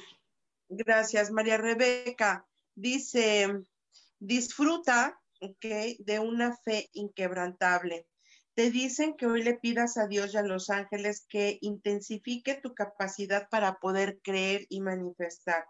[0.73, 2.47] Gracias, María Rebeca.
[2.75, 3.61] Dice,
[4.19, 5.19] disfruta
[5.59, 8.07] de una fe inquebrantable.
[8.53, 12.73] Te dicen que hoy le pidas a Dios y a los ángeles que intensifique tu
[12.73, 15.65] capacidad para poder creer y manifestar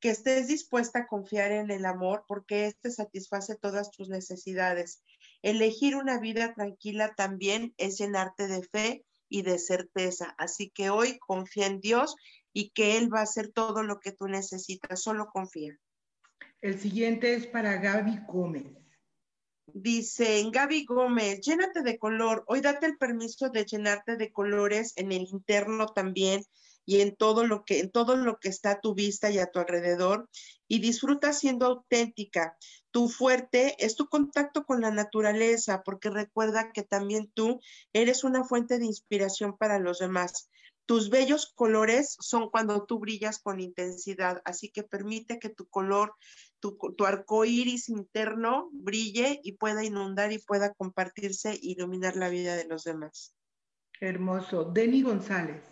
[0.00, 5.02] que estés dispuesta a confiar en el amor porque éste satisface todas tus necesidades.
[5.42, 10.34] Elegir una vida tranquila también es llenarte de fe y de certeza.
[10.38, 12.14] Así que hoy confía en Dios
[12.56, 15.02] y que Él va a hacer todo lo que tú necesitas.
[15.02, 15.78] Solo confía.
[16.62, 18.64] El siguiente es para Gaby Gómez.
[19.66, 22.44] Dice Gaby Gómez, llénate de color.
[22.46, 26.44] Hoy date el permiso de llenarte de colores en el interno también
[26.86, 29.50] y en todo lo que en todo lo que está a tu vista y a
[29.50, 30.30] tu alrededor
[30.66, 32.56] y disfruta siendo auténtica.
[32.90, 37.60] Tu fuerte es tu contacto con la naturaleza, porque recuerda que también tú
[37.92, 40.48] eres una fuente de inspiración para los demás.
[40.86, 46.14] Tus bellos colores son cuando tú brillas con intensidad, así que permite que tu color,
[46.60, 52.28] tu, tu arco iris interno brille y pueda inundar y pueda compartirse e iluminar la
[52.28, 53.34] vida de los demás.
[54.00, 54.64] Hermoso.
[54.64, 55.62] Denny González.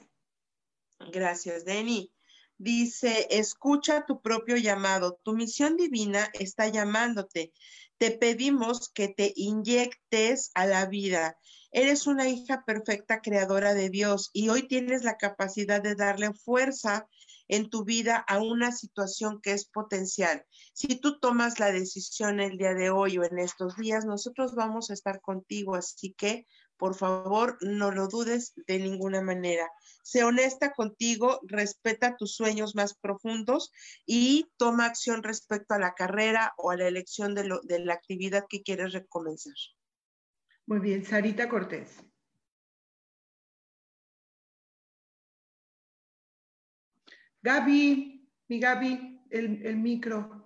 [1.13, 2.14] Gracias, Denny.
[2.59, 5.19] Dice, escucha tu propio llamado.
[5.23, 7.53] Tu misión divina está llamándote.
[7.99, 11.37] Te pedimos que te inyectes a la vida.
[11.73, 17.09] Eres una hija perfecta creadora de Dios y hoy tienes la capacidad de darle fuerza
[17.49, 20.47] en tu vida a una situación que es potencial.
[20.73, 24.91] Si tú tomas la decisión el día de hoy o en estos días, nosotros vamos
[24.91, 25.75] a estar contigo.
[25.75, 26.47] Así que
[26.77, 29.71] por favor, no lo dudes de ninguna manera.
[30.03, 33.73] Sé honesta contigo, respeta tus sueños más profundos
[34.05, 38.63] y toma acción respecto a la carrera o a la elección de, la actividad que
[38.63, 39.55] quieres recomenzar.
[40.67, 42.03] Muy bien, Sarita Cortés.
[47.43, 50.44] Gaby, mi Gaby, el micro.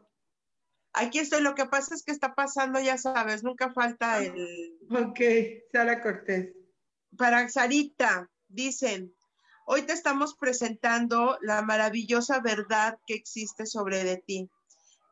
[1.01, 4.77] Aquí estoy, lo que pasa es que está pasando, ya sabes, nunca falta el...
[4.91, 5.21] Ok,
[5.73, 6.53] Sara Cortés.
[7.17, 9.15] Para Sarita, dicen,
[9.65, 14.51] hoy te estamos presentando la maravillosa verdad que existe sobre de ti.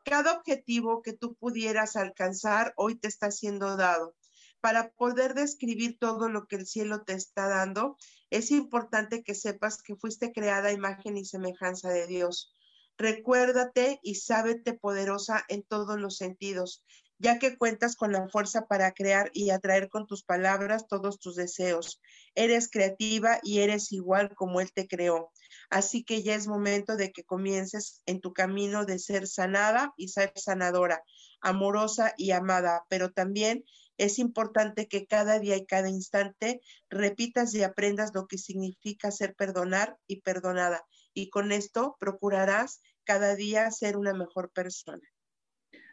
[0.03, 4.13] Cada objetivo que tú pudieras alcanzar hoy te está siendo dado.
[4.59, 7.95] Para poder describir todo lo que el cielo te está dando,
[8.29, 12.53] es importante que sepas que fuiste creada a imagen y semejanza de Dios.
[12.99, 16.83] Recuérdate y sábete poderosa en todos los sentidos,
[17.19, 21.35] ya que cuentas con la fuerza para crear y atraer con tus palabras todos tus
[21.35, 22.01] deseos.
[22.33, 25.31] Eres creativa y eres igual como Él te creó.
[25.69, 30.07] Así que ya es momento de que comiences en tu camino de ser sanada y
[30.07, 31.03] ser sanadora,
[31.39, 33.63] amorosa y amada, pero también
[33.97, 39.35] es importante que cada día y cada instante repitas y aprendas lo que significa ser
[39.35, 40.83] perdonar y perdonada
[41.17, 45.01] y con esto procurarás cada día ser una mejor persona.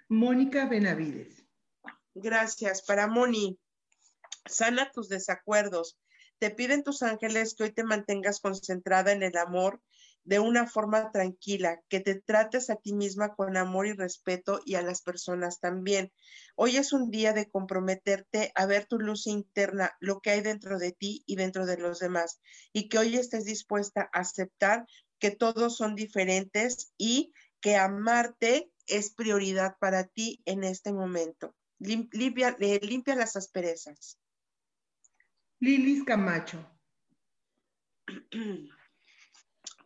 [0.06, 1.46] Mónica Benavides.
[2.14, 2.82] Gracias.
[2.82, 3.58] Para Moni,
[4.46, 5.98] sana tus desacuerdos.
[6.38, 9.80] Te piden tus ángeles que hoy te mantengas concentrada en el amor
[10.24, 14.74] de una forma tranquila, que te trates a ti misma con amor y respeto y
[14.74, 16.12] a las personas también.
[16.56, 20.78] Hoy es un día de comprometerte a ver tu luz interna, lo que hay dentro
[20.78, 22.40] de ti y dentro de los demás,
[22.72, 24.86] y que hoy estés dispuesta a aceptar
[25.18, 31.54] que todos son diferentes y que amarte es prioridad para ti en este momento.
[31.78, 34.18] Limpia, eh, limpia las asperezas.
[35.60, 36.66] Lilis Camacho.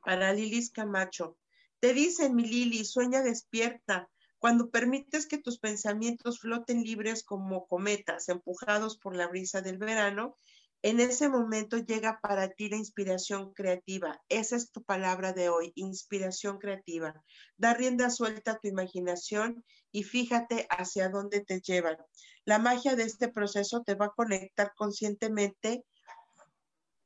[0.08, 1.36] Para Lilis Camacho.
[1.80, 4.08] Te dicen, mi Lili, sueña despierta.
[4.38, 10.38] Cuando permites que tus pensamientos floten libres como cometas, empujados por la brisa del verano,
[10.80, 14.18] en ese momento llega para ti la inspiración creativa.
[14.30, 17.22] Esa es tu palabra de hoy, inspiración creativa.
[17.58, 21.98] Da rienda suelta a tu imaginación y fíjate hacia dónde te llevan.
[22.46, 25.84] La magia de este proceso te va a conectar conscientemente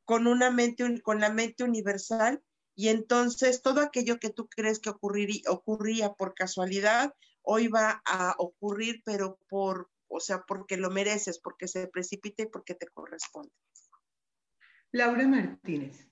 [0.05, 2.41] con una mente, con la mente universal
[2.75, 8.35] y entonces todo aquello que tú crees que ocurriría, ocurría por casualidad, hoy va a
[8.39, 13.51] ocurrir, pero por o sea, porque lo mereces, porque se precipita y porque te corresponde.
[14.91, 16.07] Laura Martínez.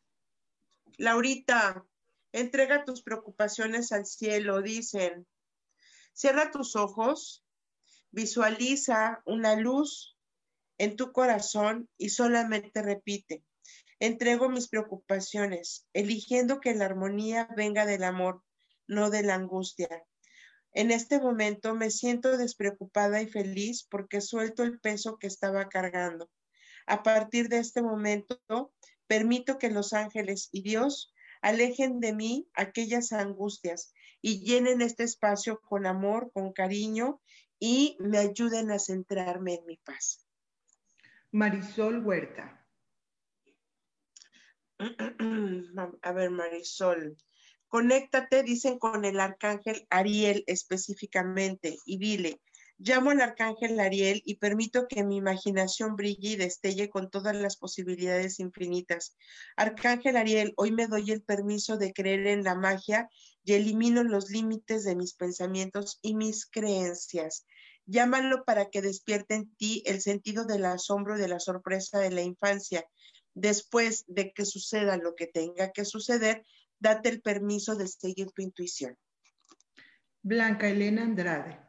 [0.96, 1.84] Laurita,
[2.32, 5.26] entrega tus preocupaciones al cielo, dicen.
[6.14, 7.44] Cierra tus ojos,
[8.10, 10.16] visualiza una luz
[10.78, 13.44] en tu corazón y solamente repite.
[14.00, 18.42] Entrego mis preocupaciones, eligiendo que la armonía venga del amor,
[18.88, 20.04] no de la angustia.
[20.72, 26.30] En este momento me siento despreocupada y feliz porque suelto el peso que estaba cargando.
[26.86, 28.72] A partir de este momento,
[29.06, 33.92] permito que los ángeles y Dios alejen de mí aquellas angustias
[34.22, 37.20] y llenen este espacio con amor, con cariño
[37.58, 40.24] y me ayuden a centrarme en mi paz.
[41.32, 42.59] Marisol Huerta.
[46.02, 47.16] A ver, Marisol.
[47.68, 52.40] Conéctate, dicen, con el arcángel Ariel específicamente y dile,
[52.78, 57.58] llamo al arcángel Ariel y permito que mi imaginación brille y destelle con todas las
[57.58, 59.16] posibilidades infinitas.
[59.54, 63.08] Arcángel Ariel, hoy me doy el permiso de creer en la magia
[63.44, 67.44] y elimino los límites de mis pensamientos y mis creencias.
[67.86, 72.10] Llámalo para que despierte en ti el sentido del asombro y de la sorpresa de
[72.10, 72.84] la infancia.
[73.34, 76.44] Después de que suceda lo que tenga que suceder,
[76.78, 78.96] date el permiso de seguir tu intuición.
[80.22, 81.60] Blanca Elena Andrade.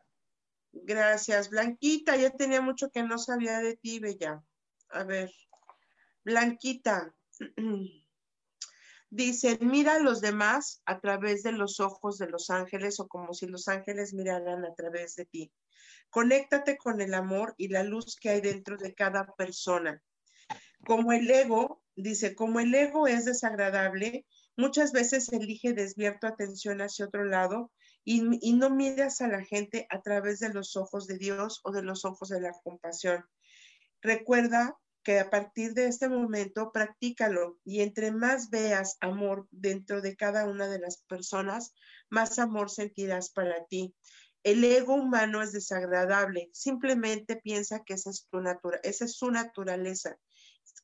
[0.74, 2.16] Gracias, Blanquita.
[2.16, 4.44] Ya tenía mucho que no sabía de ti, Bella.
[4.90, 5.32] A ver,
[6.24, 7.14] Blanquita.
[9.10, 13.34] Dice, mira a los demás a través de los ojos de los ángeles o como
[13.34, 15.52] si los ángeles miraran a través de ti.
[16.10, 20.02] Conéctate con el amor y la luz que hay dentro de cada persona.
[20.86, 24.26] Como el ego, dice, como el ego es desagradable,
[24.58, 27.72] muchas veces elige desviar tu atención hacia otro lado
[28.04, 31.84] y, no miras a la gente a través de los ojos de Dios o de
[31.84, 33.24] los ojos de la compasión.
[34.02, 40.16] Recuerda que a partir de este momento practícalo y entre más veas amor dentro de
[40.16, 41.74] cada una de las personas,
[42.10, 43.96] más amor sentirás para ti.
[44.44, 49.30] El ego humano es desagradable, simplemente piensa que esa es, tu natura, esa es su
[49.30, 50.18] naturaleza.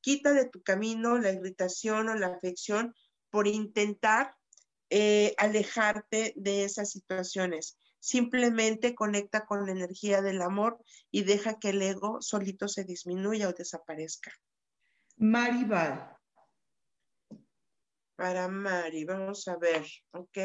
[0.07, 2.95] Quita de tu camino la irritación o la afección
[3.29, 4.37] por intentar
[4.89, 7.77] eh, alejarte de esas situaciones.
[7.99, 10.81] Simplemente conecta con la energía del amor
[11.11, 14.31] y deja que el ego solito se disminuya o desaparezca.
[15.17, 16.15] Maribal.
[18.15, 20.37] Para Mari, vamos a ver, ¿ok?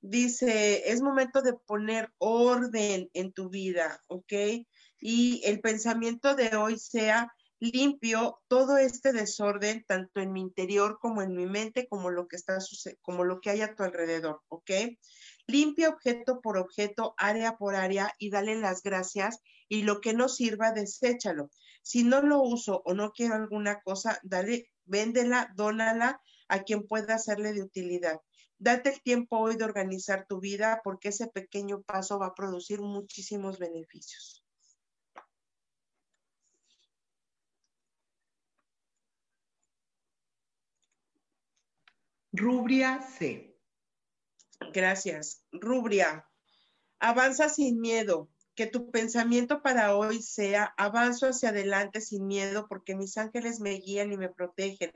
[0.00, 4.32] Dice, es momento de poner orden en tu vida, ¿ok?
[5.00, 11.22] Y el pensamiento de hoy sea limpio todo este desorden, tanto en mi interior como
[11.22, 12.58] en mi mente, como lo que está
[13.02, 14.70] como lo que hay a tu alrededor, ¿ok?
[15.46, 20.28] Limpia objeto por objeto, área por área y dale las gracias y lo que no
[20.28, 21.50] sirva, deséchalo.
[21.82, 27.14] Si no lo uso o no quiero alguna cosa, dale, véndela, dónala a quien pueda
[27.14, 28.20] hacerle de utilidad.
[28.58, 32.80] Date el tiempo hoy de organizar tu vida porque ese pequeño paso va a producir
[32.80, 34.45] muchísimos beneficios.
[42.36, 43.56] Rubria C.
[44.74, 45.42] Gracias.
[45.52, 46.28] Rubria,
[47.00, 48.28] avanza sin miedo.
[48.54, 53.72] Que tu pensamiento para hoy sea, avanzo hacia adelante sin miedo porque mis ángeles me
[53.72, 54.92] guían y me protegen.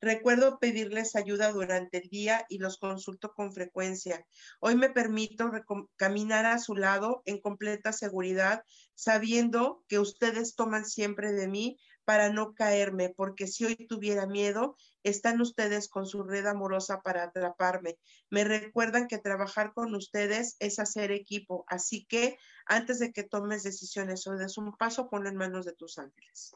[0.00, 4.24] Recuerdo pedirles ayuda durante el día y los consulto con frecuencia.
[4.60, 5.50] Hoy me permito
[5.96, 8.62] caminar a su lado en completa seguridad,
[8.94, 11.78] sabiendo que ustedes toman siempre de mí
[12.10, 17.22] para no caerme, porque si hoy tuviera miedo, están ustedes con su red amorosa para
[17.22, 17.98] atraparme.
[18.30, 22.36] Me recuerdan que trabajar con ustedes es hacer equipo, así que
[22.66, 26.52] antes de que tomes decisiones o des un paso, ponlo en manos de tus ángeles.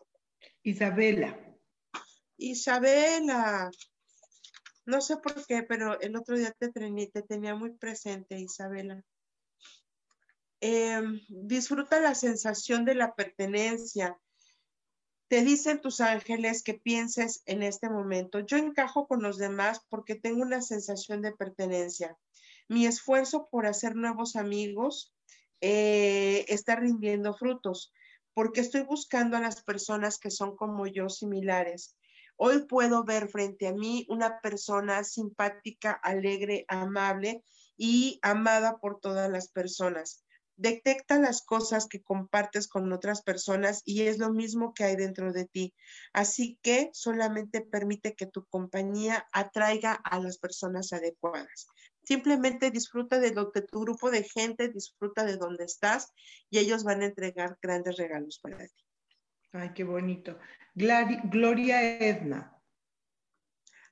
[0.65, 1.39] Isabela.
[2.37, 3.71] Isabela.
[4.87, 9.05] No sé por qué, pero el otro día te, te tenía muy presente, Isabela.
[10.61, 14.19] Em, disfruta la sensación de la pertenencia,
[15.35, 20.15] te dicen tus ángeles que pienses en este momento, yo encajo con los demás porque
[20.15, 22.17] tengo una sensación de pertenencia.
[22.69, 25.13] Mi esfuerzo por hacer nuevos amigos
[25.61, 27.93] eh, está rindiendo frutos
[28.33, 31.97] porque estoy buscando a las personas que son como yo, similares.
[32.37, 37.43] Hoy puedo ver frente a mí una persona simpática, alegre, amable
[37.77, 40.24] y amada por todas las personas
[40.57, 45.33] detecta las cosas que compartes con otras personas y es lo mismo que hay dentro
[45.33, 45.75] de ti.
[46.13, 51.67] Así que solamente permite que tu compañía atraiga a las personas adecuadas.
[52.05, 56.13] Simplemente disfruta de lo que tu grupo de gente disfruta de donde estás
[56.51, 58.85] y ellos van a entregar grandes regalos para ti.
[59.53, 60.39] Ay, qué bonito.
[60.75, 62.55] Gloria Edna.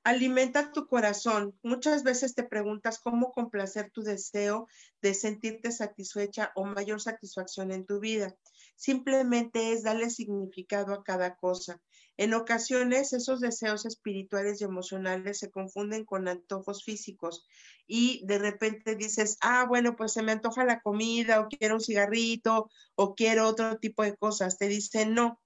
[0.05, 1.57] Alimenta tu corazón.
[1.63, 4.67] Muchas veces te preguntas cómo complacer tu deseo
[5.01, 8.35] de sentirte satisfecha o mayor satisfacción en tu vida.
[8.75, 11.81] Simplemente es darle significado a cada cosa.
[12.17, 17.47] En ocasiones esos deseos espirituales y emocionales se confunden con antojos físicos
[17.87, 21.81] y de repente dices, ah, bueno, pues se me antoja la comida o quiero un
[21.81, 24.59] cigarrito o quiero otro tipo de cosas.
[24.59, 25.41] Te dicen, no,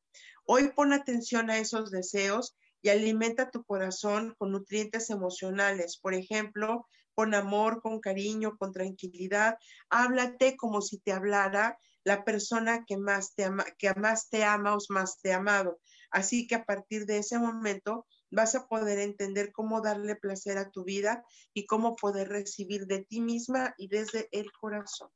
[0.46, 2.57] hoy pon atención a esos deseos
[2.87, 5.99] y alimenta tu corazón con nutrientes emocionales.
[5.99, 9.57] Por ejemplo, con amor, con cariño, con tranquilidad.
[9.91, 14.76] Háblate como si te hablara la persona que más te ama, que más te ama
[14.76, 15.80] o más te ha amado.
[16.12, 20.70] Así que a partir de ese momento vas a poder entender cómo darle placer a
[20.70, 25.11] tu vida y cómo poder recibir de ti misma y desde el corazón.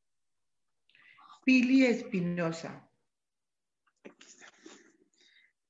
[1.44, 2.89] Pili Espinosa.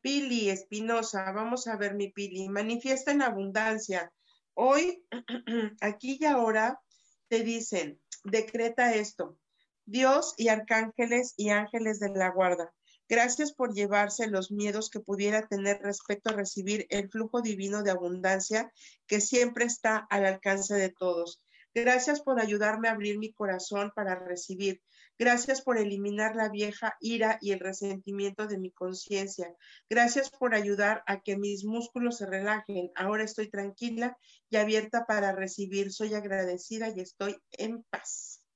[0.03, 4.13] Pili Espinosa, vamos a ver mi Pili, manifiesta en abundancia.
[4.55, 5.05] Hoy,
[5.81, 6.81] aquí y ahora,
[7.29, 9.39] te dicen, decreta esto.
[9.85, 12.73] Dios y arcángeles y ángeles de la guarda,
[13.09, 17.91] gracias por llevarse los miedos que pudiera tener respecto a recibir el flujo divino de
[17.91, 18.73] abundancia
[19.07, 21.43] que siempre está al alcance de todos.
[21.75, 24.81] Gracias por ayudarme a abrir mi corazón para recibir.
[25.21, 29.55] Gracias por eliminar la vieja ira y el resentimiento de mi conciencia.
[29.91, 32.91] Gracias por ayudar a que mis músculos se relajen.
[32.97, 34.17] Ahora estoy tranquila
[34.49, 35.93] y abierta para recibir.
[35.93, 38.47] Soy agradecida y estoy en paz.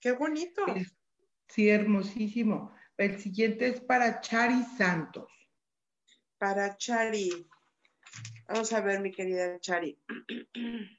[0.00, 0.64] Qué bonito.
[1.48, 2.74] Sí, hermosísimo.
[2.96, 5.30] El siguiente es para Chari Santos.
[6.38, 7.46] Para Chari.
[8.48, 10.00] Vamos a ver, mi querida Chari.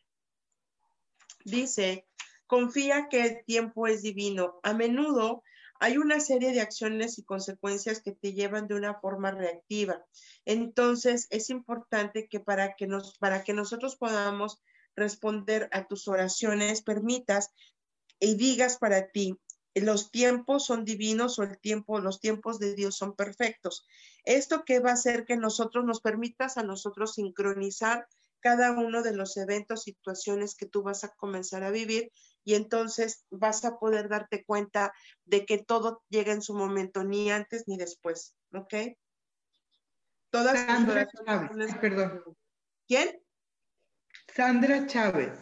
[1.46, 2.06] Dice,
[2.48, 4.60] confía que el tiempo es divino.
[4.64, 5.44] A menudo
[5.80, 10.06] hay una serie de acciones y consecuencias que te llevan de una forma reactiva.
[10.46, 14.62] Entonces, es importante que para que, nos, para que nosotros podamos
[14.96, 17.52] responder a tus oraciones, permitas
[18.20, 19.38] y digas para ti,
[19.74, 23.86] los tiempos son divinos o el tiempo, los tiempos de Dios son perfectos.
[24.24, 28.08] Esto que va a hacer que nosotros nos permitas a nosotros sincronizar
[28.40, 32.14] cada uno de los eventos, situaciones que tú vas a comenzar a vivir
[32.46, 34.94] y entonces vas a poder darte cuenta
[35.26, 38.74] de que todo llega en su momento, ni antes ni después, ¿ok?
[40.30, 42.24] Todas Sandra Chávez, perdón.
[42.88, 43.22] ¿Quién?
[44.34, 45.34] Sandra Chávez.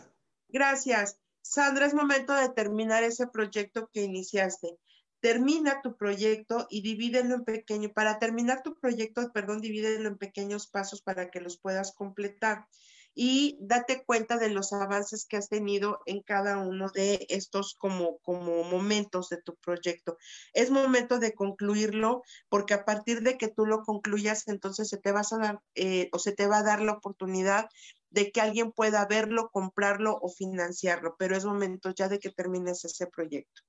[0.47, 1.19] Gracias.
[1.41, 4.77] Sandra, es momento de terminar ese proyecto que iniciaste.
[5.19, 7.91] Termina tu proyecto y divídelo en pequeño.
[7.91, 12.67] Para terminar tu proyecto, perdón, divídelo en pequeños pasos para que los puedas completar.
[13.15, 18.17] Y date cuenta de los avances que has tenido en cada uno de estos como,
[18.19, 20.17] como momentos de tu proyecto.
[20.53, 25.11] Es momento de concluirlo porque a partir de que tú lo concluyas, entonces se te,
[25.11, 27.69] vas a dar, eh, o se te va a dar la oportunidad
[28.09, 32.85] de que alguien pueda verlo, comprarlo o financiarlo, pero es momento ya de que termines
[32.85, 33.61] ese proyecto.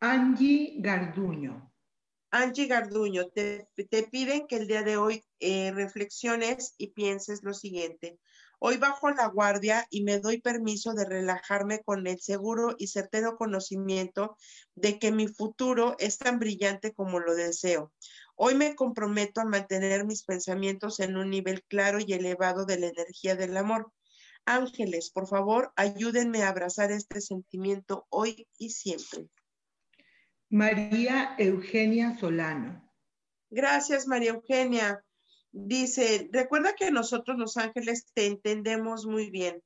[0.00, 1.71] Angie Garduño.
[2.34, 3.68] Angie Garduño, te,
[4.10, 8.18] piden que el día de hoy eh, reflexiones y pienses lo siguiente.
[8.58, 13.36] Hoy bajo la guardia y me doy permiso de relajarme con el seguro y certero
[13.36, 14.38] conocimiento
[14.74, 17.92] de que mi futuro es tan brillante como lo deseo.
[18.34, 22.86] Hoy me comprometo a mantener mis pensamientos en un nivel claro y elevado de la
[22.86, 23.92] energía del amor.
[24.46, 29.28] Ángeles, por favor, ayúdenme a abrazar este sentimiento hoy y siempre.
[30.52, 32.86] María Eugenia Solano.
[33.48, 35.02] Gracias, María Eugenia.
[35.50, 39.62] Dice, recuerda que nosotros los ángeles te entendemos muy bien.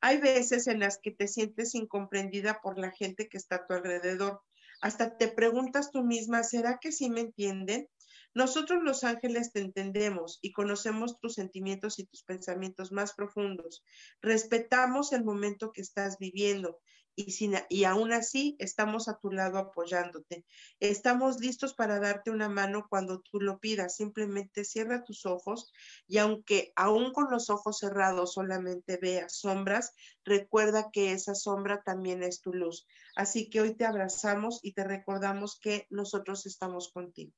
[0.00, 3.74] Hay veces en las que te sientes incomprendida por la gente que está a tu
[3.74, 4.40] alrededor.
[4.80, 7.88] Hasta te preguntas tú misma, ¿será que sí me entienden?
[8.32, 13.82] Nosotros los ángeles te entendemos y conocemos tus sentimientos y tus pensamientos más profundos.
[14.22, 16.78] Respetamos el momento que estás viviendo
[17.18, 20.44] y, y aún así estamos a tu lado apoyándote.
[20.78, 23.96] Estamos listos para darte una mano cuando tú lo pidas.
[23.96, 25.72] Simplemente cierra tus ojos
[26.06, 29.94] y aunque aún con los ojos cerrados solamente veas sombras,
[30.24, 32.86] recuerda que esa sombra también es tu luz.
[33.16, 37.32] Así que hoy te abrazamos y te recordamos que nosotros estamos contigo.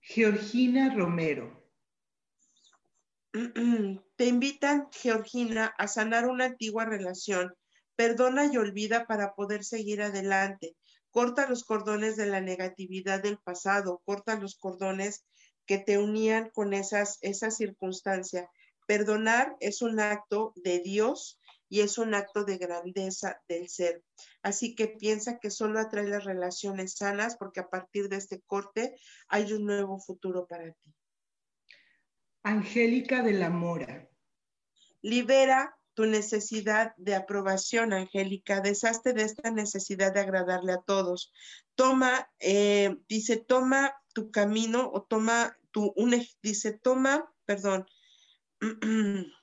[0.00, 1.60] Georgina Romero.
[4.16, 7.54] Te invitan, Georgina, a sanar una antigua relación.
[8.00, 10.74] Perdona y olvida para poder seguir adelante.
[11.10, 15.26] Corta los cordones de la negatividad del pasado, corta los cordones
[15.66, 18.50] que te unían con esas, esa circunstancia.
[18.86, 21.38] Perdonar es un acto de Dios
[21.68, 24.02] y es un acto de grandeza del ser.
[24.40, 28.96] Así que piensa que solo atrae las relaciones sanas porque a partir de este corte
[29.28, 30.94] hay un nuevo futuro para ti.
[32.44, 34.08] Angélica de la Mora.
[35.02, 38.62] Libera tu necesidad de aprobación, Angélica.
[38.62, 41.30] Deshazte de esta necesidad de agradarle a todos.
[41.74, 45.94] Toma, eh, dice, toma tu camino o toma tu,
[46.42, 47.86] dice, toma, perdón,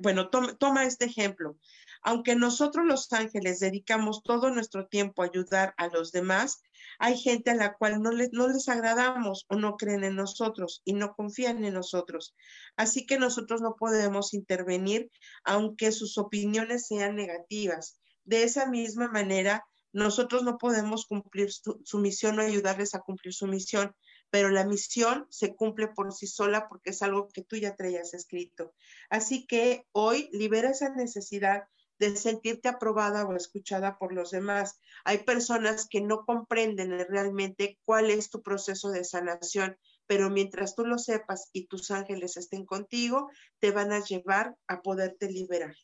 [0.00, 1.58] bueno, toma, este ejemplo.
[2.02, 6.62] Aunque nosotros los ángeles dedicamos todo nuestro tiempo a ayudar a los demás,
[6.98, 10.82] hay gente a la cual no les, no les agradamos o no creen en nosotros
[10.84, 12.34] y no confían en nosotros.
[12.76, 15.10] Así que nosotros no podemos intervenir
[15.44, 18.00] aunque sus opiniones sean negativas.
[18.24, 23.34] De esa misma manera, nosotros no podemos cumplir su, su misión o ayudarles a cumplir
[23.34, 23.94] su misión
[24.30, 28.14] pero la misión se cumple por sí sola porque es algo que tú ya traías
[28.14, 28.72] escrito.
[29.10, 31.64] Así que hoy libera esa necesidad
[32.00, 34.80] de sentirte aprobada o escuchada por los demás.
[35.04, 39.76] Hay personas que no comprenden realmente cuál es tu proceso de sanación,
[40.06, 43.30] pero mientras tú lo sepas y tus ángeles estén contigo,
[43.60, 45.76] te van a llevar a poderte liberar.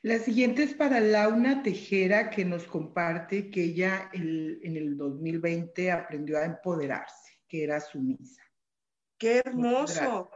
[0.00, 6.38] La siguiente es para Launa Tejera, que nos comparte que ella en el 2020 aprendió
[6.38, 8.42] a empoderarse que era sumisa.
[9.18, 10.30] Qué hermoso.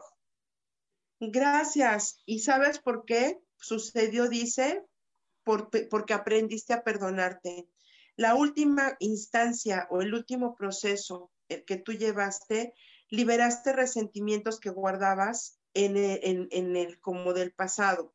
[1.18, 2.22] Gracias.
[2.26, 4.28] ¿Y sabes por qué sucedió?
[4.28, 4.84] Dice,
[5.44, 7.68] porque aprendiste a perdonarte.
[8.16, 12.72] La última instancia o el último proceso que tú llevaste,
[13.10, 18.12] liberaste resentimientos que guardabas en el, en el como del pasado.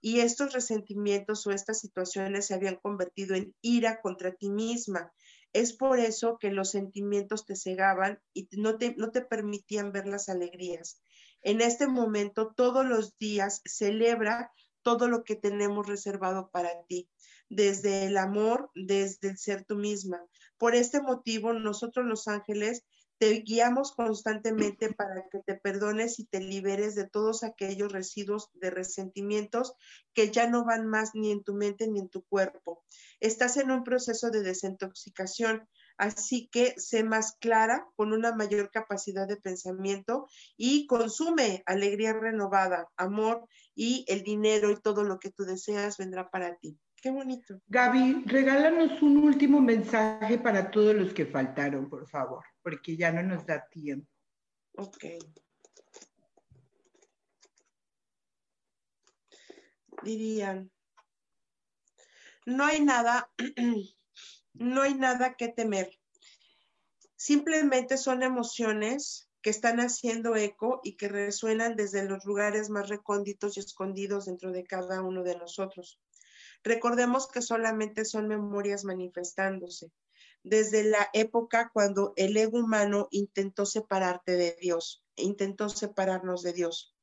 [0.00, 5.10] Y estos resentimientos o estas situaciones se habían convertido en ira contra ti misma.
[5.54, 10.06] Es por eso que los sentimientos te cegaban y no te, no te permitían ver
[10.06, 11.00] las alegrías.
[11.40, 14.52] En este momento, todos los días, celebra
[14.84, 17.10] todo lo que tenemos reservado para ti,
[17.48, 20.24] desde el amor, desde el ser tú misma.
[20.58, 22.84] Por este motivo, nosotros los ángeles
[23.18, 28.70] te guiamos constantemente para que te perdones y te liberes de todos aquellos residuos de
[28.70, 29.74] resentimientos
[30.14, 32.84] que ya no van más ni en tu mente ni en tu cuerpo.
[33.20, 39.28] Estás en un proceso de desintoxicación, así que sé más clara, con una mayor capacidad
[39.28, 40.26] de pensamiento
[40.56, 46.30] y consume alegría renovada, amor y el dinero y todo lo que tú deseas vendrá
[46.30, 46.78] para ti.
[46.96, 47.60] Qué bonito.
[47.66, 53.22] Gaby, regálanos un último mensaje para todos los que faltaron, por favor, porque ya no
[53.22, 54.08] nos da tiempo.
[54.76, 55.04] Ok.
[60.02, 60.70] Dirían,
[62.46, 63.30] no hay nada,
[64.54, 65.90] no hay nada que temer.
[67.16, 73.58] Simplemente son emociones que están haciendo eco y que resuenan desde los lugares más recónditos
[73.58, 76.00] y escondidos dentro de cada uno de nosotros.
[76.62, 79.92] Recordemos que solamente son memorias manifestándose.
[80.44, 86.96] Desde la época cuando el ego humano intentó separarte de Dios, intentó separarnos de Dios.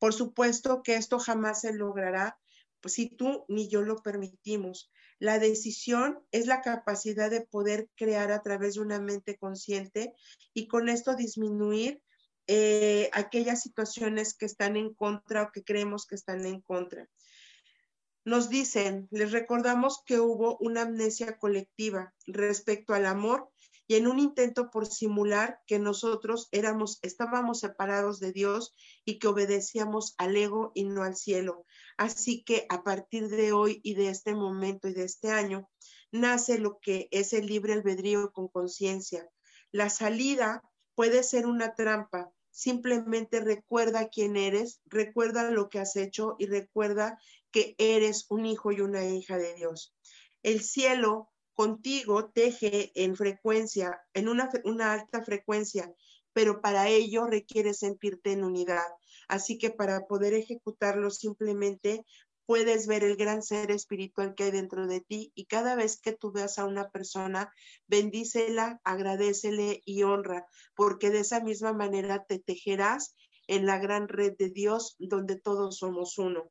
[0.00, 2.40] Por supuesto que esto jamás se logrará
[2.80, 4.90] pues, si tú ni yo lo permitimos.
[5.18, 10.14] La decisión es la capacidad de poder crear a través de una mente consciente
[10.52, 12.02] y con esto disminuir
[12.46, 17.08] eh, aquellas situaciones que están en contra o que creemos que están en contra.
[18.24, 23.50] Nos dicen, les recordamos que hubo una amnesia colectiva respecto al amor
[23.86, 28.74] y en un intento por simular que nosotros éramos, estábamos separados de Dios
[29.04, 31.66] y que obedecíamos al ego y no al cielo.
[31.96, 35.68] Así que a partir de hoy y de este momento y de este año,
[36.12, 39.28] nace lo que es el libre albedrío con conciencia.
[39.70, 40.62] La salida
[40.94, 47.18] puede ser una trampa, simplemente recuerda quién eres, recuerda lo que has hecho y recuerda
[47.50, 49.94] que eres un hijo y una hija de Dios.
[50.42, 54.50] El cielo contigo teje en frecuencia, en una,
[54.92, 55.92] alta frecuencia,
[56.32, 58.86] pero para ello requiere sentirte en unidad.
[59.28, 62.04] Así que para poder ejecutarlo simplemente
[62.44, 66.12] puedes ver el gran ser espiritual que hay dentro de ti y cada vez que
[66.12, 67.50] tú veas a una persona,
[67.86, 70.46] bendícela, agradecele y honra,
[70.76, 73.14] porque de esa misma manera te tejerás
[73.46, 76.50] en la gran red de Dios donde todos somos uno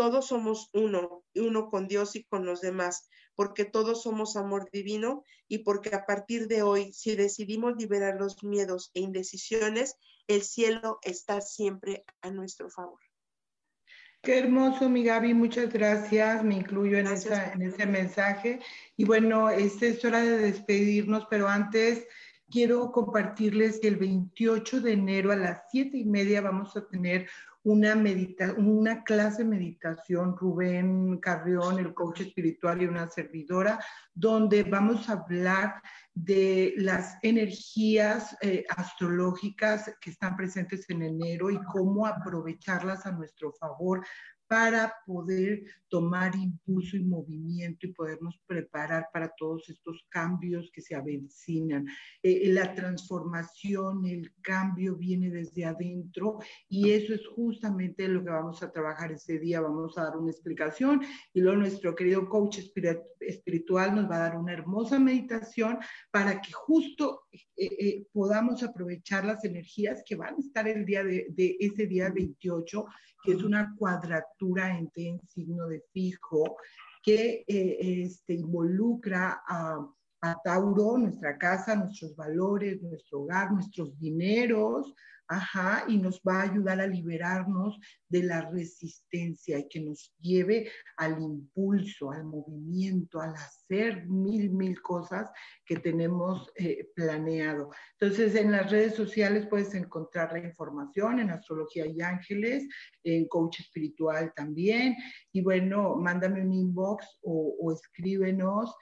[0.00, 3.06] todos somos uno, uno con Dios y con los demás,
[3.40, 8.44] porque todos somos amor divino y porque a partir de hoy, si decidimos liberar los
[8.44, 12.98] miedos e indecisiones, el cielo está siempre a nuestro favor.
[14.20, 16.44] Qué hermoso, mi Gaby, muchas gracias.
[16.44, 18.60] Me incluyo en, en ese mensaje.
[18.98, 22.06] Y bueno, es, es hora de despedirnos, pero antes
[22.50, 27.26] quiero compartirles que el 28 de enero a las siete y media vamos a tener
[27.62, 33.78] una, medita una clase de meditación, Rubén Carrión, el coach espiritual y una servidora,
[34.14, 35.82] donde vamos a hablar
[36.14, 43.52] de las energías eh, astrológicas que están presentes en enero y cómo aprovecharlas a nuestro
[43.52, 44.04] favor
[44.50, 50.96] para poder tomar impulso y movimiento y podernos preparar para todos estos cambios que se
[50.96, 51.86] avecinan.
[52.20, 58.60] Eh, la transformación, el cambio viene desde adentro y eso es justamente lo que vamos
[58.64, 59.60] a trabajar ese día.
[59.60, 61.00] Vamos a dar una explicación
[61.32, 62.58] y luego nuestro querido coach
[63.20, 65.78] espiritual nos va a dar una hermosa meditación
[66.10, 71.04] para que justo eh, eh, podamos aprovechar las energías que van a estar el día
[71.04, 72.84] de, de ese día 28
[73.22, 76.56] que es una cuadratura en T en signo de fijo,
[77.02, 79.86] que eh, este, involucra a,
[80.22, 84.94] a Tauro, nuestra casa, nuestros valores, nuestro hogar, nuestros dineros,
[85.32, 87.78] Ajá, y nos va a ayudar a liberarnos
[88.08, 94.82] de la resistencia y que nos lleve al impulso, al movimiento, al hacer mil, mil
[94.82, 95.30] cosas
[95.64, 97.70] que tenemos eh, planeado.
[98.00, 102.66] Entonces, en las redes sociales puedes encontrar la información en Astrología y Ángeles,
[103.04, 104.96] en Coach Espiritual también.
[105.32, 108.74] Y bueno, mándame un inbox o, o escríbenos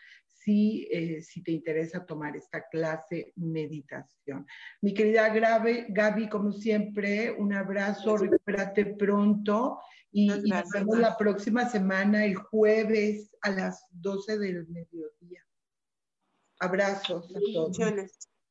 [0.49, 4.47] si, eh, si te interesa tomar esta clase meditación.
[4.81, 9.79] Mi querida Grave, Gaby, como siempre, un abrazo, recupérate pronto
[10.11, 15.45] y, y nos vemos la próxima semana, el jueves a las 12 del mediodía.
[16.61, 17.77] Abrazos a todos.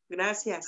[0.08, 0.68] Gracias.